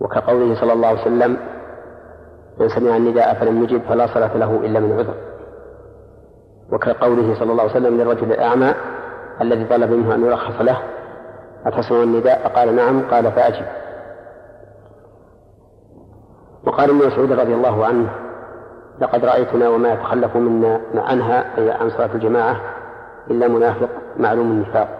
[0.02, 1.38] وكقوله صلى الله عليه وسلم
[2.60, 5.14] من سمع النداء فلم يجب فلا صلاة له إلا من عذر.
[6.72, 8.74] وكقوله صلى الله عليه وسلم للرجل الأعمى
[9.42, 10.78] الذي طلب منه أن يرخص له
[11.66, 13.02] أتسمع النداء؟ فقال نعم.
[13.12, 13.66] قال فأجب.
[16.68, 18.10] وقال ابن مسعود رضي الله عنه
[19.02, 22.62] لقد رأيتنا وما يتخلف منا عنها أي عن صلاة الجماعة
[23.32, 24.99] إلا منافق معلوم النفاق.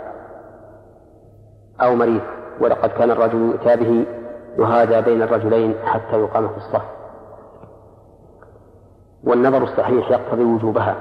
[1.82, 2.22] أو مريض
[2.62, 4.06] ولقد كان الرجل يؤتى به
[4.60, 6.82] يهادى بين الرجلين حتى يقام في الصف.
[9.24, 10.96] والنظر الصحيح يقتضي وجوبها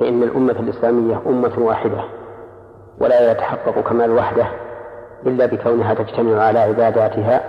[0.00, 2.04] فإن الأمة الإسلامية أمة واحدة
[3.00, 4.46] ولا يتحقق كمال الوحدة
[5.26, 7.40] إلا بكونها تجتمع على عباداتها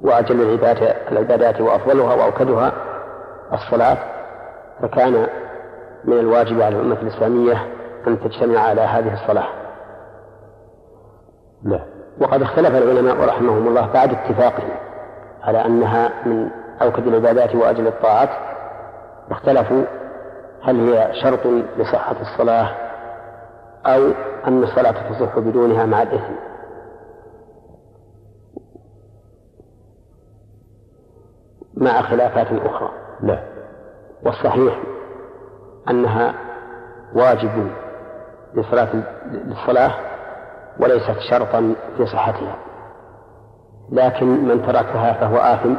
[0.00, 2.72] وأجل العبادات العبادات وأفضلها وأوكدها
[3.52, 3.98] الصلاة.
[4.82, 5.26] فكان
[6.04, 7.66] من الواجب على الأمة الإسلامية
[8.06, 9.48] أن تجتمع على هذه الصلاة.
[11.62, 11.86] نعم.
[12.20, 14.76] وقد اختلف العلماء رحمهم الله بعد اتفاقهم
[15.42, 16.50] على أنها من
[16.82, 18.28] أوكد العبادات وأجل الطاعات
[19.30, 19.84] اختلفوا
[20.62, 21.46] هل هي شرط
[21.78, 22.74] لصحة الصلاة
[23.86, 24.12] أو
[24.46, 26.32] أن الصلاة تصح بدونها مع الإثم.
[31.74, 32.90] مع خلافات أخرى.
[33.22, 33.44] نعم.
[34.22, 34.82] والصحيح
[35.90, 36.34] أنها
[37.14, 37.70] واجب
[38.54, 38.88] لصلاة
[39.30, 40.07] للصلاة
[40.80, 42.56] وليست شرطا في صحتها.
[43.92, 45.74] لكن من تركها فهو آثم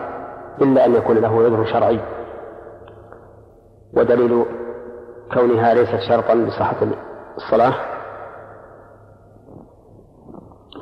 [0.62, 2.00] إلا أن يكون له عذر شرعي.
[3.94, 4.46] ودليل
[5.34, 6.76] كونها ليست شرطا لصحة
[7.38, 7.74] الصلاة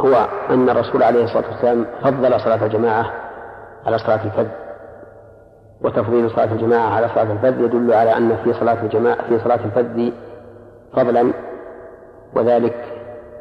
[0.01, 3.11] هو أن الرسول عليه الصلاة والسلام فضل صلاة الجماعة
[3.85, 4.47] على صلاة الفذ
[5.81, 10.11] وتفضيل صلاة الجماعة على صلاة الفذ يدل على أن في صلاة الجماعة في صلاة الفذ
[10.93, 11.33] فضلا
[12.35, 12.96] وذلك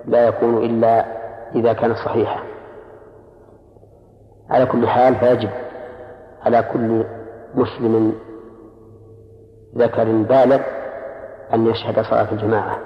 [0.07, 1.05] لا يكون إلا
[1.55, 2.43] إذا كانت صحيحة
[4.51, 5.51] على كل حال فيجب
[6.43, 7.05] على كل
[7.55, 8.13] مسلم
[9.77, 10.61] ذكر بالغ
[11.55, 12.79] أن يشهد صلاة الجماعة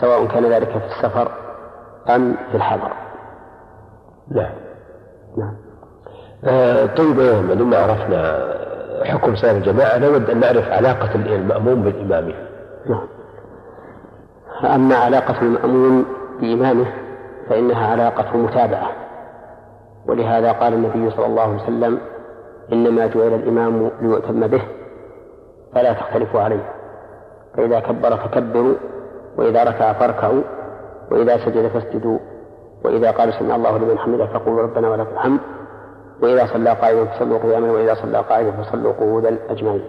[0.00, 1.32] سواء كان ذلك في السفر
[2.08, 2.92] أم في الحضر.
[4.30, 4.52] نعم
[5.38, 5.56] نعم.
[6.44, 8.52] آه طيب يا أحمد ما عرفنا
[9.04, 12.32] حكم صلاة الجماعة؟ نود أن نعرف علاقة المأموم بالإمام.
[12.86, 13.06] نعم.
[14.74, 16.06] أما علاقة المأموم
[16.42, 16.86] بإمامه
[17.48, 18.90] فإنها علاقة متابعة.
[20.08, 21.98] ولهذا قال النبي صلى الله عليه وسلم
[22.72, 24.62] إنما جعل الإمام ليؤتم به
[25.74, 26.72] فلا تختلفوا عليه.
[27.56, 28.74] فإذا كبر فكبروا
[29.36, 30.42] وإذا ركع فاركعوا
[31.10, 32.18] وإذا سجد فاسجدوا
[32.84, 35.40] وإذا قال سمع الله لمن حمده فقولوا ربنا ولك الحمد
[36.22, 39.84] وإذا صلى قائما فصلوا قياما وإذا صلى قائما فصلوا قعودا أجمعين.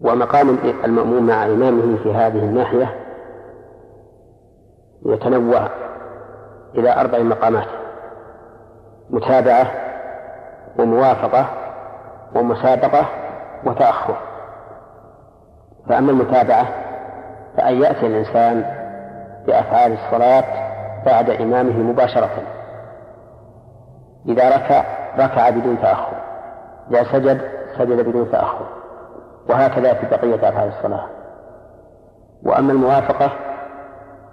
[0.00, 2.99] ومقام المأموم مع إمامه في هذه الناحية
[5.06, 5.68] يتنوع
[6.74, 7.66] إلى أربع مقامات
[9.10, 9.66] متابعة
[10.78, 11.46] وموافقة
[12.34, 13.06] ومسابقة
[13.64, 14.16] وتأخر.
[15.88, 16.66] فأما المتابعة
[17.56, 18.64] فأن يأتي الإنسان
[19.46, 20.44] بأفعال الصلاة
[21.06, 22.42] بعد إمامه مباشرة.
[24.28, 24.84] إذا ركع
[25.18, 26.16] ركع بدون تأخر.
[26.90, 27.40] إذا سجد
[27.78, 28.66] سجد بدون تأخر.
[29.48, 31.06] وهكذا في بقية أفعال الصلاة.
[32.46, 33.30] وأما الموافقة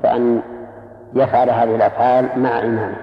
[0.03, 0.41] فأن
[1.13, 2.97] يفعل هذه الأفعال مع إمامه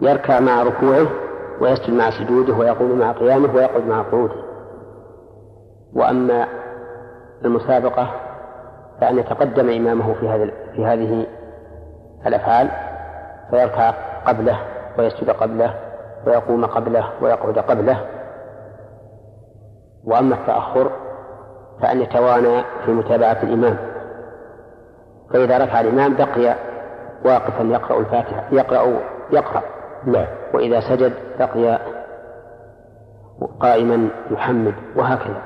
[0.00, 1.06] يركع مع ركوعه
[1.60, 4.34] ويسجد مع سجوده ويقوم مع قيامه ويقعد مع قعوده.
[5.94, 6.46] وأما
[7.44, 8.10] المسابقة
[9.00, 11.26] فأن يتقدم إمامه في هذه في هذه
[12.26, 12.68] الأفعال
[13.50, 13.90] فيركع
[14.26, 14.58] قبله
[14.98, 15.74] ويسجد قبله
[16.26, 18.06] ويقوم قبله ويقعد قبله.
[20.04, 20.90] وأما التأخر
[21.80, 23.78] فأن يتوانى في متابعة الإمام.
[25.32, 26.56] فإذا رفع الإمام بقي
[27.24, 29.62] واقفا يقرأ الفاتحة يقرأ يقرأ.
[30.06, 30.26] نعم.
[30.54, 31.78] وإذا سجد بقي
[33.60, 35.42] قائما يحمد وهكذا.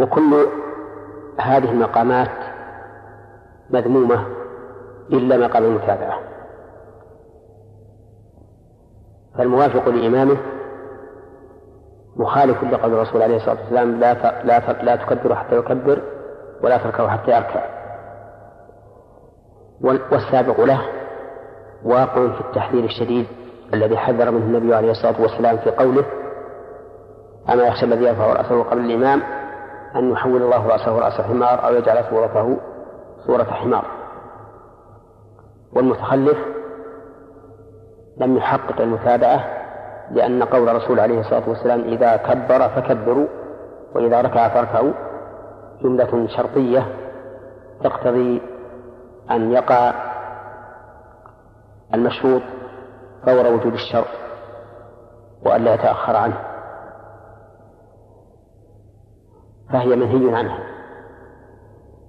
[0.00, 0.46] وكل
[1.40, 2.30] هذه المقامات
[3.70, 4.26] مذمومة
[5.12, 6.18] إلا مقام المتابعة.
[9.38, 10.36] فالموافق لإمامه
[12.16, 14.14] مخالف لقول الرسول عليه الصلاة والسلام لا
[14.44, 16.02] لا لا تكبر حتى يكبر.
[16.62, 17.62] ولا تركع حتى يركع.
[19.82, 20.80] والسابق له
[21.84, 23.26] واقع في التحذير الشديد
[23.74, 26.04] الذي حذر منه النبي عليه الصلاة والسلام في قوله
[27.52, 29.22] أما يخشى الذي يرفع رأسه قبل الإمام
[29.96, 32.56] أن يحول الله رأسه رأس حمار أو يجعل صورته
[33.26, 33.84] صورة حمار.
[35.72, 36.38] والمتخلف
[38.16, 39.44] لم يحقق المتابعة
[40.10, 43.26] لأن قول الرسول عليه الصلاة والسلام إذا كبر فكبروا
[43.94, 44.92] وإذا ركع فاركعوا.
[45.82, 46.86] جملة شرطية
[47.84, 48.42] تقتضي
[49.30, 49.92] أن يقع
[51.94, 52.42] المشروط
[53.24, 54.06] فور وجود الشرط
[55.46, 56.40] وألا يتأخر عنه.
[59.72, 60.58] فهي منهي عنها.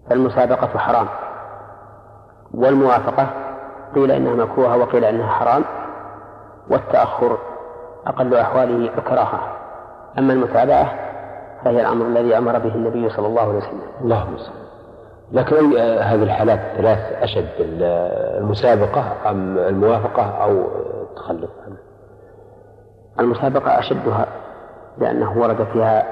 [0.10, 1.08] فالمسابقة حرام.
[2.54, 3.28] والموافقة
[3.96, 5.64] قيل إنها مكروهة وقيل إنها حرام
[6.70, 7.38] والتأخر
[8.08, 9.40] أقل أحواله الكراهة
[10.18, 11.11] أما المتابعة
[11.64, 13.82] فهي الأمر الذي أمر به النبي صلى الله عليه وسلم.
[14.02, 14.52] اللهم صل
[15.32, 20.52] لكن أي هذه الحالات الثلاث أشد المسابقة أم الموافقة أو
[21.02, 21.50] التخلف؟
[23.20, 24.28] المسابقة أشدها
[24.98, 26.06] لأنه ورد فيها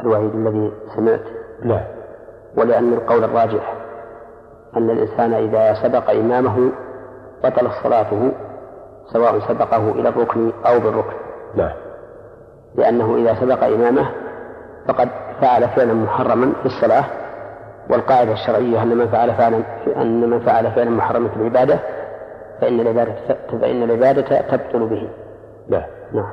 [0.00, 1.20] الوعيد الذي سمعت.
[1.62, 1.84] نعم
[2.56, 3.74] ولأن القول الراجح
[4.76, 6.70] أن الإنسان إذا سبق إمامه
[7.44, 8.32] بطلت صلاته
[9.12, 11.16] سواء سبقه إلى الركن أو بالركن.
[11.54, 11.72] نعم
[12.74, 14.06] لأنه إذا سبق إمامه
[14.88, 15.08] فقد
[15.40, 17.04] فعل فعلا محرما في الصلاة
[17.90, 19.62] والقاعدة الشرعية أن من فعل فعلا
[19.96, 21.78] أن من فعل فعلا محرما في العبادة
[22.60, 23.14] فإن العبادة
[23.60, 25.08] فإن العبادة تبطل به.
[25.68, 25.82] نعم.
[26.12, 26.32] نعم.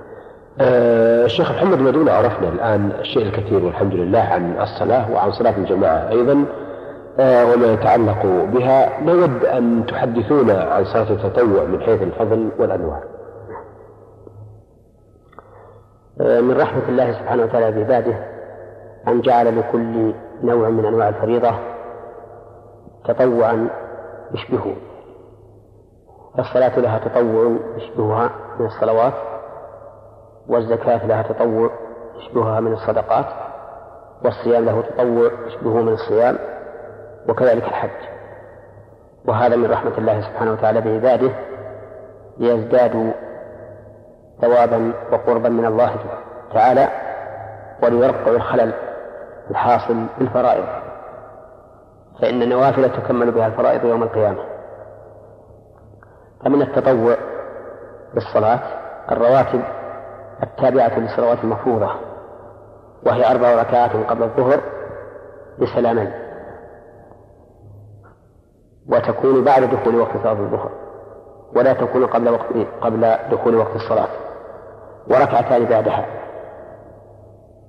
[0.61, 6.09] آه الشيخ محمد مدونة عرفنا الآن الشيء الكثير والحمد لله عن الصلاة وعن صلاة الجماعة
[6.09, 6.45] أيضا
[7.19, 12.99] آه وما يتعلق بها نود أن تحدثونا عن صلاة التطوع من حيث الفضل والأنواع.
[16.21, 18.38] آه من رحمة الله سبحانه وتعالى بعباده
[19.09, 21.51] أن جعل لكل نوع من أنواع الفريضة
[23.05, 23.69] تطوعا
[24.31, 24.75] يشبهه.
[26.37, 28.29] فالصلاة لها تطوع يشبهها
[28.59, 29.13] من الصلوات
[30.47, 31.69] والزكاة لها تطوع
[32.15, 33.25] يشبهها من الصدقات
[34.23, 36.37] والصيام له تطوع يشبهه من الصيام
[37.29, 38.09] وكذلك الحج.
[39.25, 41.31] وهذا من رحمة الله سبحانه وتعالى بعباده
[42.37, 43.11] ليزدادوا
[44.41, 45.95] ثوابا وقربا من الله
[46.53, 46.89] تعالى
[47.83, 48.73] وليرقعوا الخلل
[49.49, 50.65] الحاصل بالفرائض
[52.21, 54.43] فإن النوافل تكمل بها الفرائض يوم القيامة.
[56.43, 57.15] فمن التطوع
[58.13, 58.59] بالصلاة
[59.11, 59.61] الرواتب
[60.43, 61.89] التابعة للصلوات المفروضة
[63.05, 64.61] وهي أربع ركعات قبل الظهر
[65.59, 66.11] بسلامين
[68.89, 70.71] وتكون بعد دخول وقت صلاة الظهر
[71.55, 72.45] ولا تكون قبل وقت
[72.81, 74.09] قبل دخول وقت الصلاة
[75.07, 76.05] وركعتان بعدها.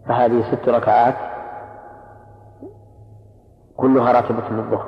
[0.08, 1.14] فهذه ست ركعات
[3.80, 4.86] كلها راتبة للظهر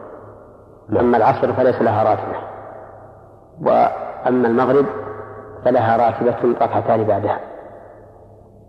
[1.00, 2.36] أما العصر فليس لها راتبة.
[3.60, 4.86] وأما المغرب
[5.64, 7.40] فلها راتبة ركعتان بعدها.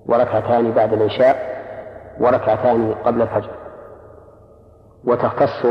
[0.05, 1.36] وركعتان بعد العشاء
[2.19, 3.51] وركعتان قبل الفجر.
[5.07, 5.65] وتختص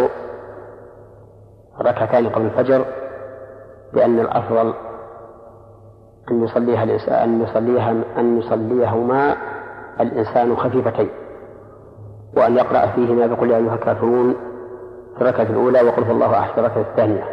[1.81, 2.85] ركعتان قبل الفجر
[3.95, 4.75] بأن الأفضل
[6.31, 9.37] أن يصليها الإنسان أن يصليها أن يصليهما
[10.01, 11.11] الإنسان خفيفتين.
[12.37, 14.37] وأن يقرأ فيهما بقول يا أيها الكافرون
[15.17, 17.25] في الركعة الأولى وقل الله أحد في الركعة الثانية.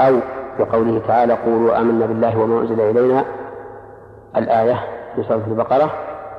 [0.00, 0.14] أو
[0.58, 3.24] بقوله تعالى قولوا آمنا بالله وما أنزل إلينا
[4.36, 4.80] الآية
[5.16, 5.86] في سورة البقرة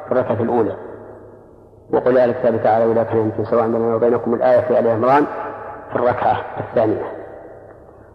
[0.05, 0.75] في الركعة الأولى.
[1.93, 5.25] وقل يا الكتاب تعالى ولا يمكن سواء بيننا وبينكم الآية في آل عمران
[5.89, 7.03] في الركعة الثانية.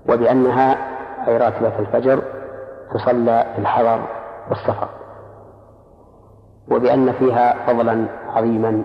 [0.08, 0.76] وبأنها
[1.28, 2.22] أي راتبة الفجر
[2.94, 4.00] تصلى في الحضر
[4.48, 4.88] والسفر.
[6.70, 8.84] وبأن فيها فضلا عظيما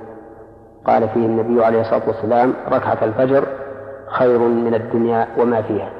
[0.87, 3.47] قال فيه النبي عليه الصلاة والسلام ركعة الفجر
[4.07, 5.91] خير من الدنيا وما فيها.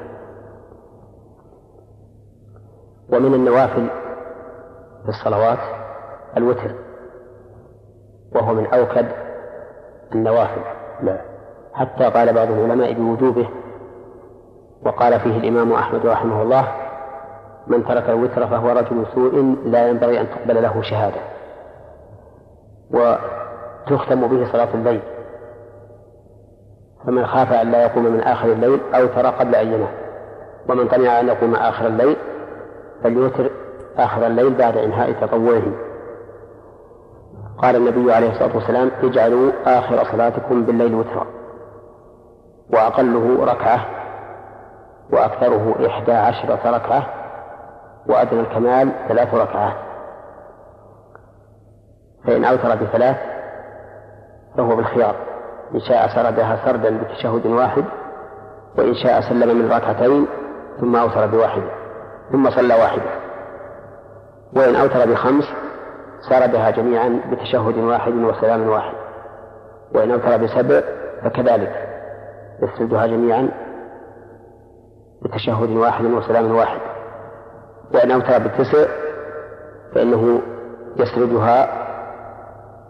[3.12, 3.86] ومن النوافل
[5.02, 5.58] في الصلوات
[6.36, 6.74] الوتر
[8.32, 9.06] وهو من أوكد
[10.14, 10.60] النوافل.
[11.02, 11.20] لا
[11.74, 13.48] حتى قال بعض العلماء بوجوبه
[14.86, 16.68] وقال فيه الإمام أحمد رحمه الله
[17.66, 21.20] من ترك الوتر فهو رجل سوء لا ينبغي أن تقبل له شهادة.
[23.92, 25.00] وتختم به صلاة الليل.
[27.06, 29.94] فمن خاف أن لا يقوم من آخر الليل أو ترى قبل أن ينام
[30.68, 32.16] ومن طمع أن يقوم آخر الليل
[33.02, 33.50] فليوتر
[33.96, 35.62] آخر الليل بعد إنهاء تطوعه.
[37.58, 41.26] قال النبي عليه الصلاة والسلام اجعلوا آخر صلاتكم بالليل وترا.
[42.72, 43.86] وأقله ركعة
[45.12, 47.06] وأكثره إحدى عشرة ركعة
[48.06, 49.76] وأدنى الكمال ثلاث ركعات.
[52.24, 53.16] فإن أوتر بثلاث
[54.58, 55.14] فهو بالخيار.
[55.74, 57.84] إن شاء سردها سردا بتشهد واحد
[58.78, 60.26] وإن شاء سلم من ركعتين
[60.80, 61.70] ثم أوتر بواحدة
[62.32, 63.10] ثم صلى واحدة
[64.56, 65.44] وإن أوتر بخمس
[66.28, 68.94] سردها جميعا بتشهد واحد وسلام واحد.
[69.94, 70.80] وإن أوتر بسبع
[71.24, 71.88] فكذلك.
[72.62, 73.48] يسردها جميعا
[75.22, 76.80] بتشهد واحد وسلام واحد.
[77.94, 78.88] وإن أوتر بالتسع
[79.94, 80.40] فإنه
[80.96, 81.87] يسردها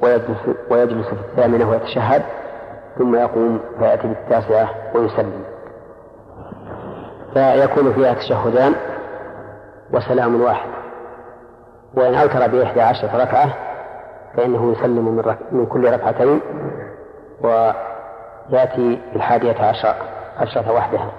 [0.02, 0.38] ويجلس,
[0.70, 2.22] ويجلس في الثامنة ويتشهد
[2.98, 5.44] ثم يقوم فيأتي بالتاسعة ويسلم
[7.34, 8.74] فيكون فيها تشهدان
[9.92, 10.68] وسلام واحد
[11.94, 13.54] وإن أوتر بإحدى عشرة ركعة
[14.36, 15.34] فإنه يسلم من.
[15.52, 16.40] من كل ركعتين
[17.42, 19.94] ويأتي بالحادية عشرة
[20.36, 21.10] عشرة وحدها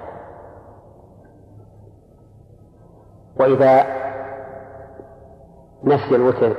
[3.40, 3.86] وإذا
[5.84, 6.56] نسي الوتر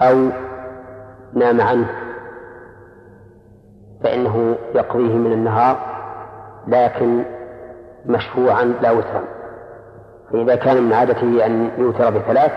[0.00, 0.28] أو
[1.34, 1.90] نام عنه.
[4.04, 5.76] فإنه يقضيه من النهار
[6.68, 7.24] لكن
[8.06, 9.24] مشفوعا لا وترا.
[10.32, 12.52] فإذا كان من عادته أن يوتر بثلاث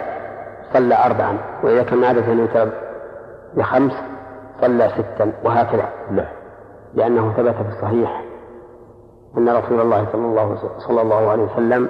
[0.73, 1.38] صلى أربعا.
[1.63, 2.69] وإذا كان من عادته أن يوتر
[3.57, 3.93] بخمس
[4.61, 5.32] صلى ستا.
[5.43, 5.89] وهكذا.
[6.11, 6.26] لا
[6.93, 8.26] لأنه ثبت في الصحيح
[9.38, 10.57] أن رسول الله صلى الله,
[10.88, 11.89] صلى الله عليه وسلم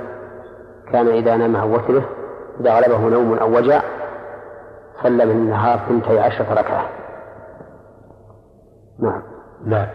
[0.91, 2.09] كان إذا نام عن وتره
[2.59, 3.81] إذا غلبه نوم أو وجع
[5.04, 6.89] صلى من النهار ثنتي عشرة ركعة.
[9.00, 9.22] نعم.
[9.66, 9.88] نعم.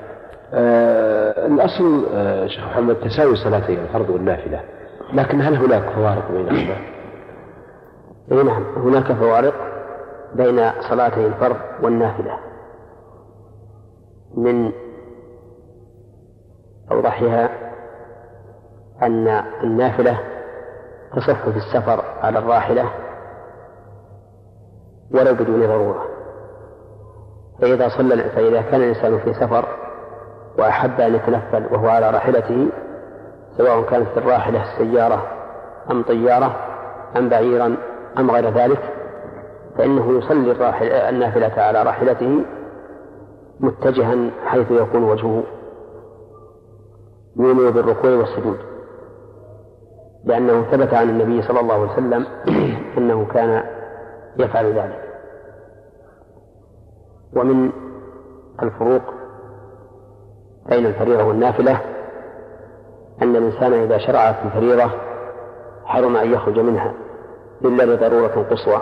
[0.55, 4.61] آه الأصل آه شيخ محمد تساوي صلاتي الفرض والنافلة.
[5.13, 6.77] لكن هل هناك فوارق بينهما؟
[8.33, 8.63] إي نعم.
[8.77, 9.55] هناك فوارق
[10.35, 12.37] بين صلاتي الفرض والنافلة.
[14.37, 14.73] من
[16.93, 17.51] أوضحها
[19.03, 19.29] أن
[19.63, 20.21] النافلة
[21.17, 22.91] تصح في السفر على الراحلة
[25.15, 26.05] ولو بدون ضرورة.
[27.61, 29.65] فإذا صلى فإذا كان الإنسان في سفر
[30.59, 32.69] وأحب أن يتنفل وهو على راحلته
[33.57, 35.23] سواء كانت الراحلة سيارة
[35.91, 36.57] أم طيارة
[37.17, 37.77] أم بعيرا
[38.19, 38.81] أم غير ذلك
[39.79, 40.53] فإنه يصلي
[41.09, 42.45] النافلة على راحلته
[43.61, 45.43] متجها حيث يكون وجهه
[47.37, 48.59] يؤمن بالركوع والسجود.
[50.25, 52.27] لأنه ثبت عن النبي صلى الله عليه وسلم
[52.99, 53.63] أنه كان
[54.39, 55.11] يفعل ذلك.
[57.37, 57.73] ومن
[58.63, 59.03] الفروق
[60.69, 61.81] بين الفريضة والنافلة؟
[63.23, 64.91] أن الإنسان إذا شرع في الفريضة
[65.85, 66.95] حرم أن يخرج منها
[67.65, 68.81] إلا لضرورة قصوى.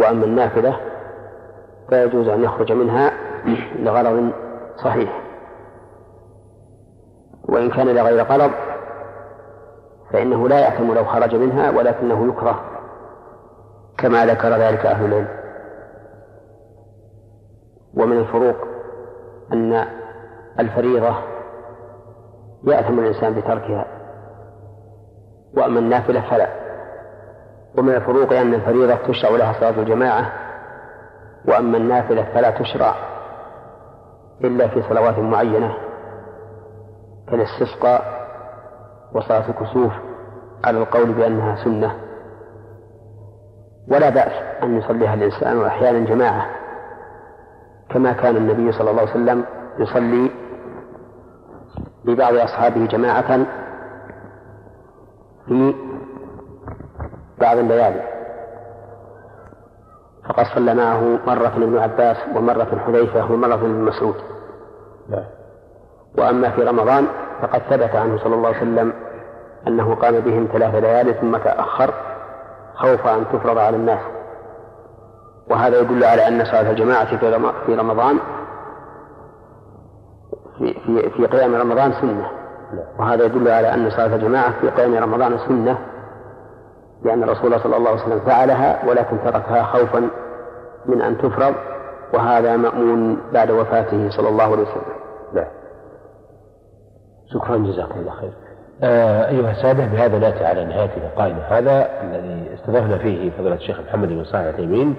[0.00, 0.76] وأما النافلة
[1.88, 3.12] فيجوز أن يخرج منها
[3.78, 4.32] لغرض
[4.84, 5.22] صحيح.
[7.48, 8.50] وإن كان لغير غرض
[10.12, 12.60] فإنه لا يأثم لو خرج منها ولكنه يكره
[14.00, 15.28] كما ذكر ذلك أهل العلم.
[17.94, 18.56] ومن الفروق
[19.52, 19.84] أن
[20.60, 21.14] الفريضة
[22.64, 23.86] يأثم الإنسان بتركها
[25.56, 26.48] وأما النافلة فلا.
[27.78, 30.32] ومن الفروق أن الفريضة تشرع لها صلاة الجماعة
[31.48, 32.94] وأما النافلة فلا تشرع
[34.44, 35.74] إلا في صلوات معينة
[37.28, 38.20] كالاستسقاء
[39.14, 39.92] وصلاة الكسوف
[40.64, 42.09] على القول بأنها سنة.
[43.88, 46.46] ولا بأس أن يصليها الإنسان أحيانا جماعة
[47.90, 49.44] كما كان النبي صلى الله عليه وسلم
[49.78, 50.30] يصلي
[52.04, 53.46] ببعض أصحابه جماعة
[55.46, 55.74] في
[57.40, 58.02] بعض الليالي.
[60.28, 64.14] فقد صلى معه مرة ابن عباس ومرة حذيفة ومرة ابن مسعود.
[65.08, 65.24] نعم.
[66.18, 67.06] وأما في رمضان
[67.42, 68.92] فقد ثبت عنه صلى الله عليه وسلم
[69.66, 71.94] أنه قام بهم ثلاث ليال ثم تأخر.
[72.74, 74.00] خوف أن تفرض على الناس
[75.50, 77.16] وهذا يدل على أن صلاة الجماعة
[77.66, 78.18] في رمضان
[80.58, 82.30] في, في, في قيام رمضان سنة
[82.98, 85.78] وهذا يدل على أن صلاة الجماعة في قيام رمضان سنة
[87.02, 90.10] لأن الرسول صلى الله عليه وسلم فعلها ولكن تركها خوفا
[90.86, 91.54] من أن تفرض
[92.14, 94.82] وهذا مأمون بعد وفاته صلى الله عليه وسلم.
[95.34, 95.50] نعم.
[97.34, 98.32] شكرا جزاكم الله خير.
[98.84, 104.08] آه أيها السادة بهذا نأتي على نهاية لقائنا هذا الذي استضفنا فيه فضيلة الشيخ محمد
[104.08, 104.94] بن صالح العثيمين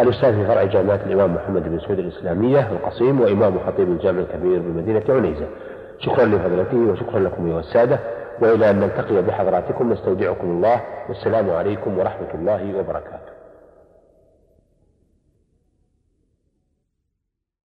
[0.00, 5.02] الأستاذ في فرع جامعة الإمام محمد بن سعود الإسلامية القصيم وإمام خطيب الجامع الكبير بمدينة
[5.08, 5.46] عنيزة.
[5.98, 7.98] شكرا لفضيلته وشكرا لكم أيها السادة.
[8.42, 13.23] وإلى أن نلتقي بحضراتكم نستودعكم الله والسلام عليكم ورحمة الله وبركاته.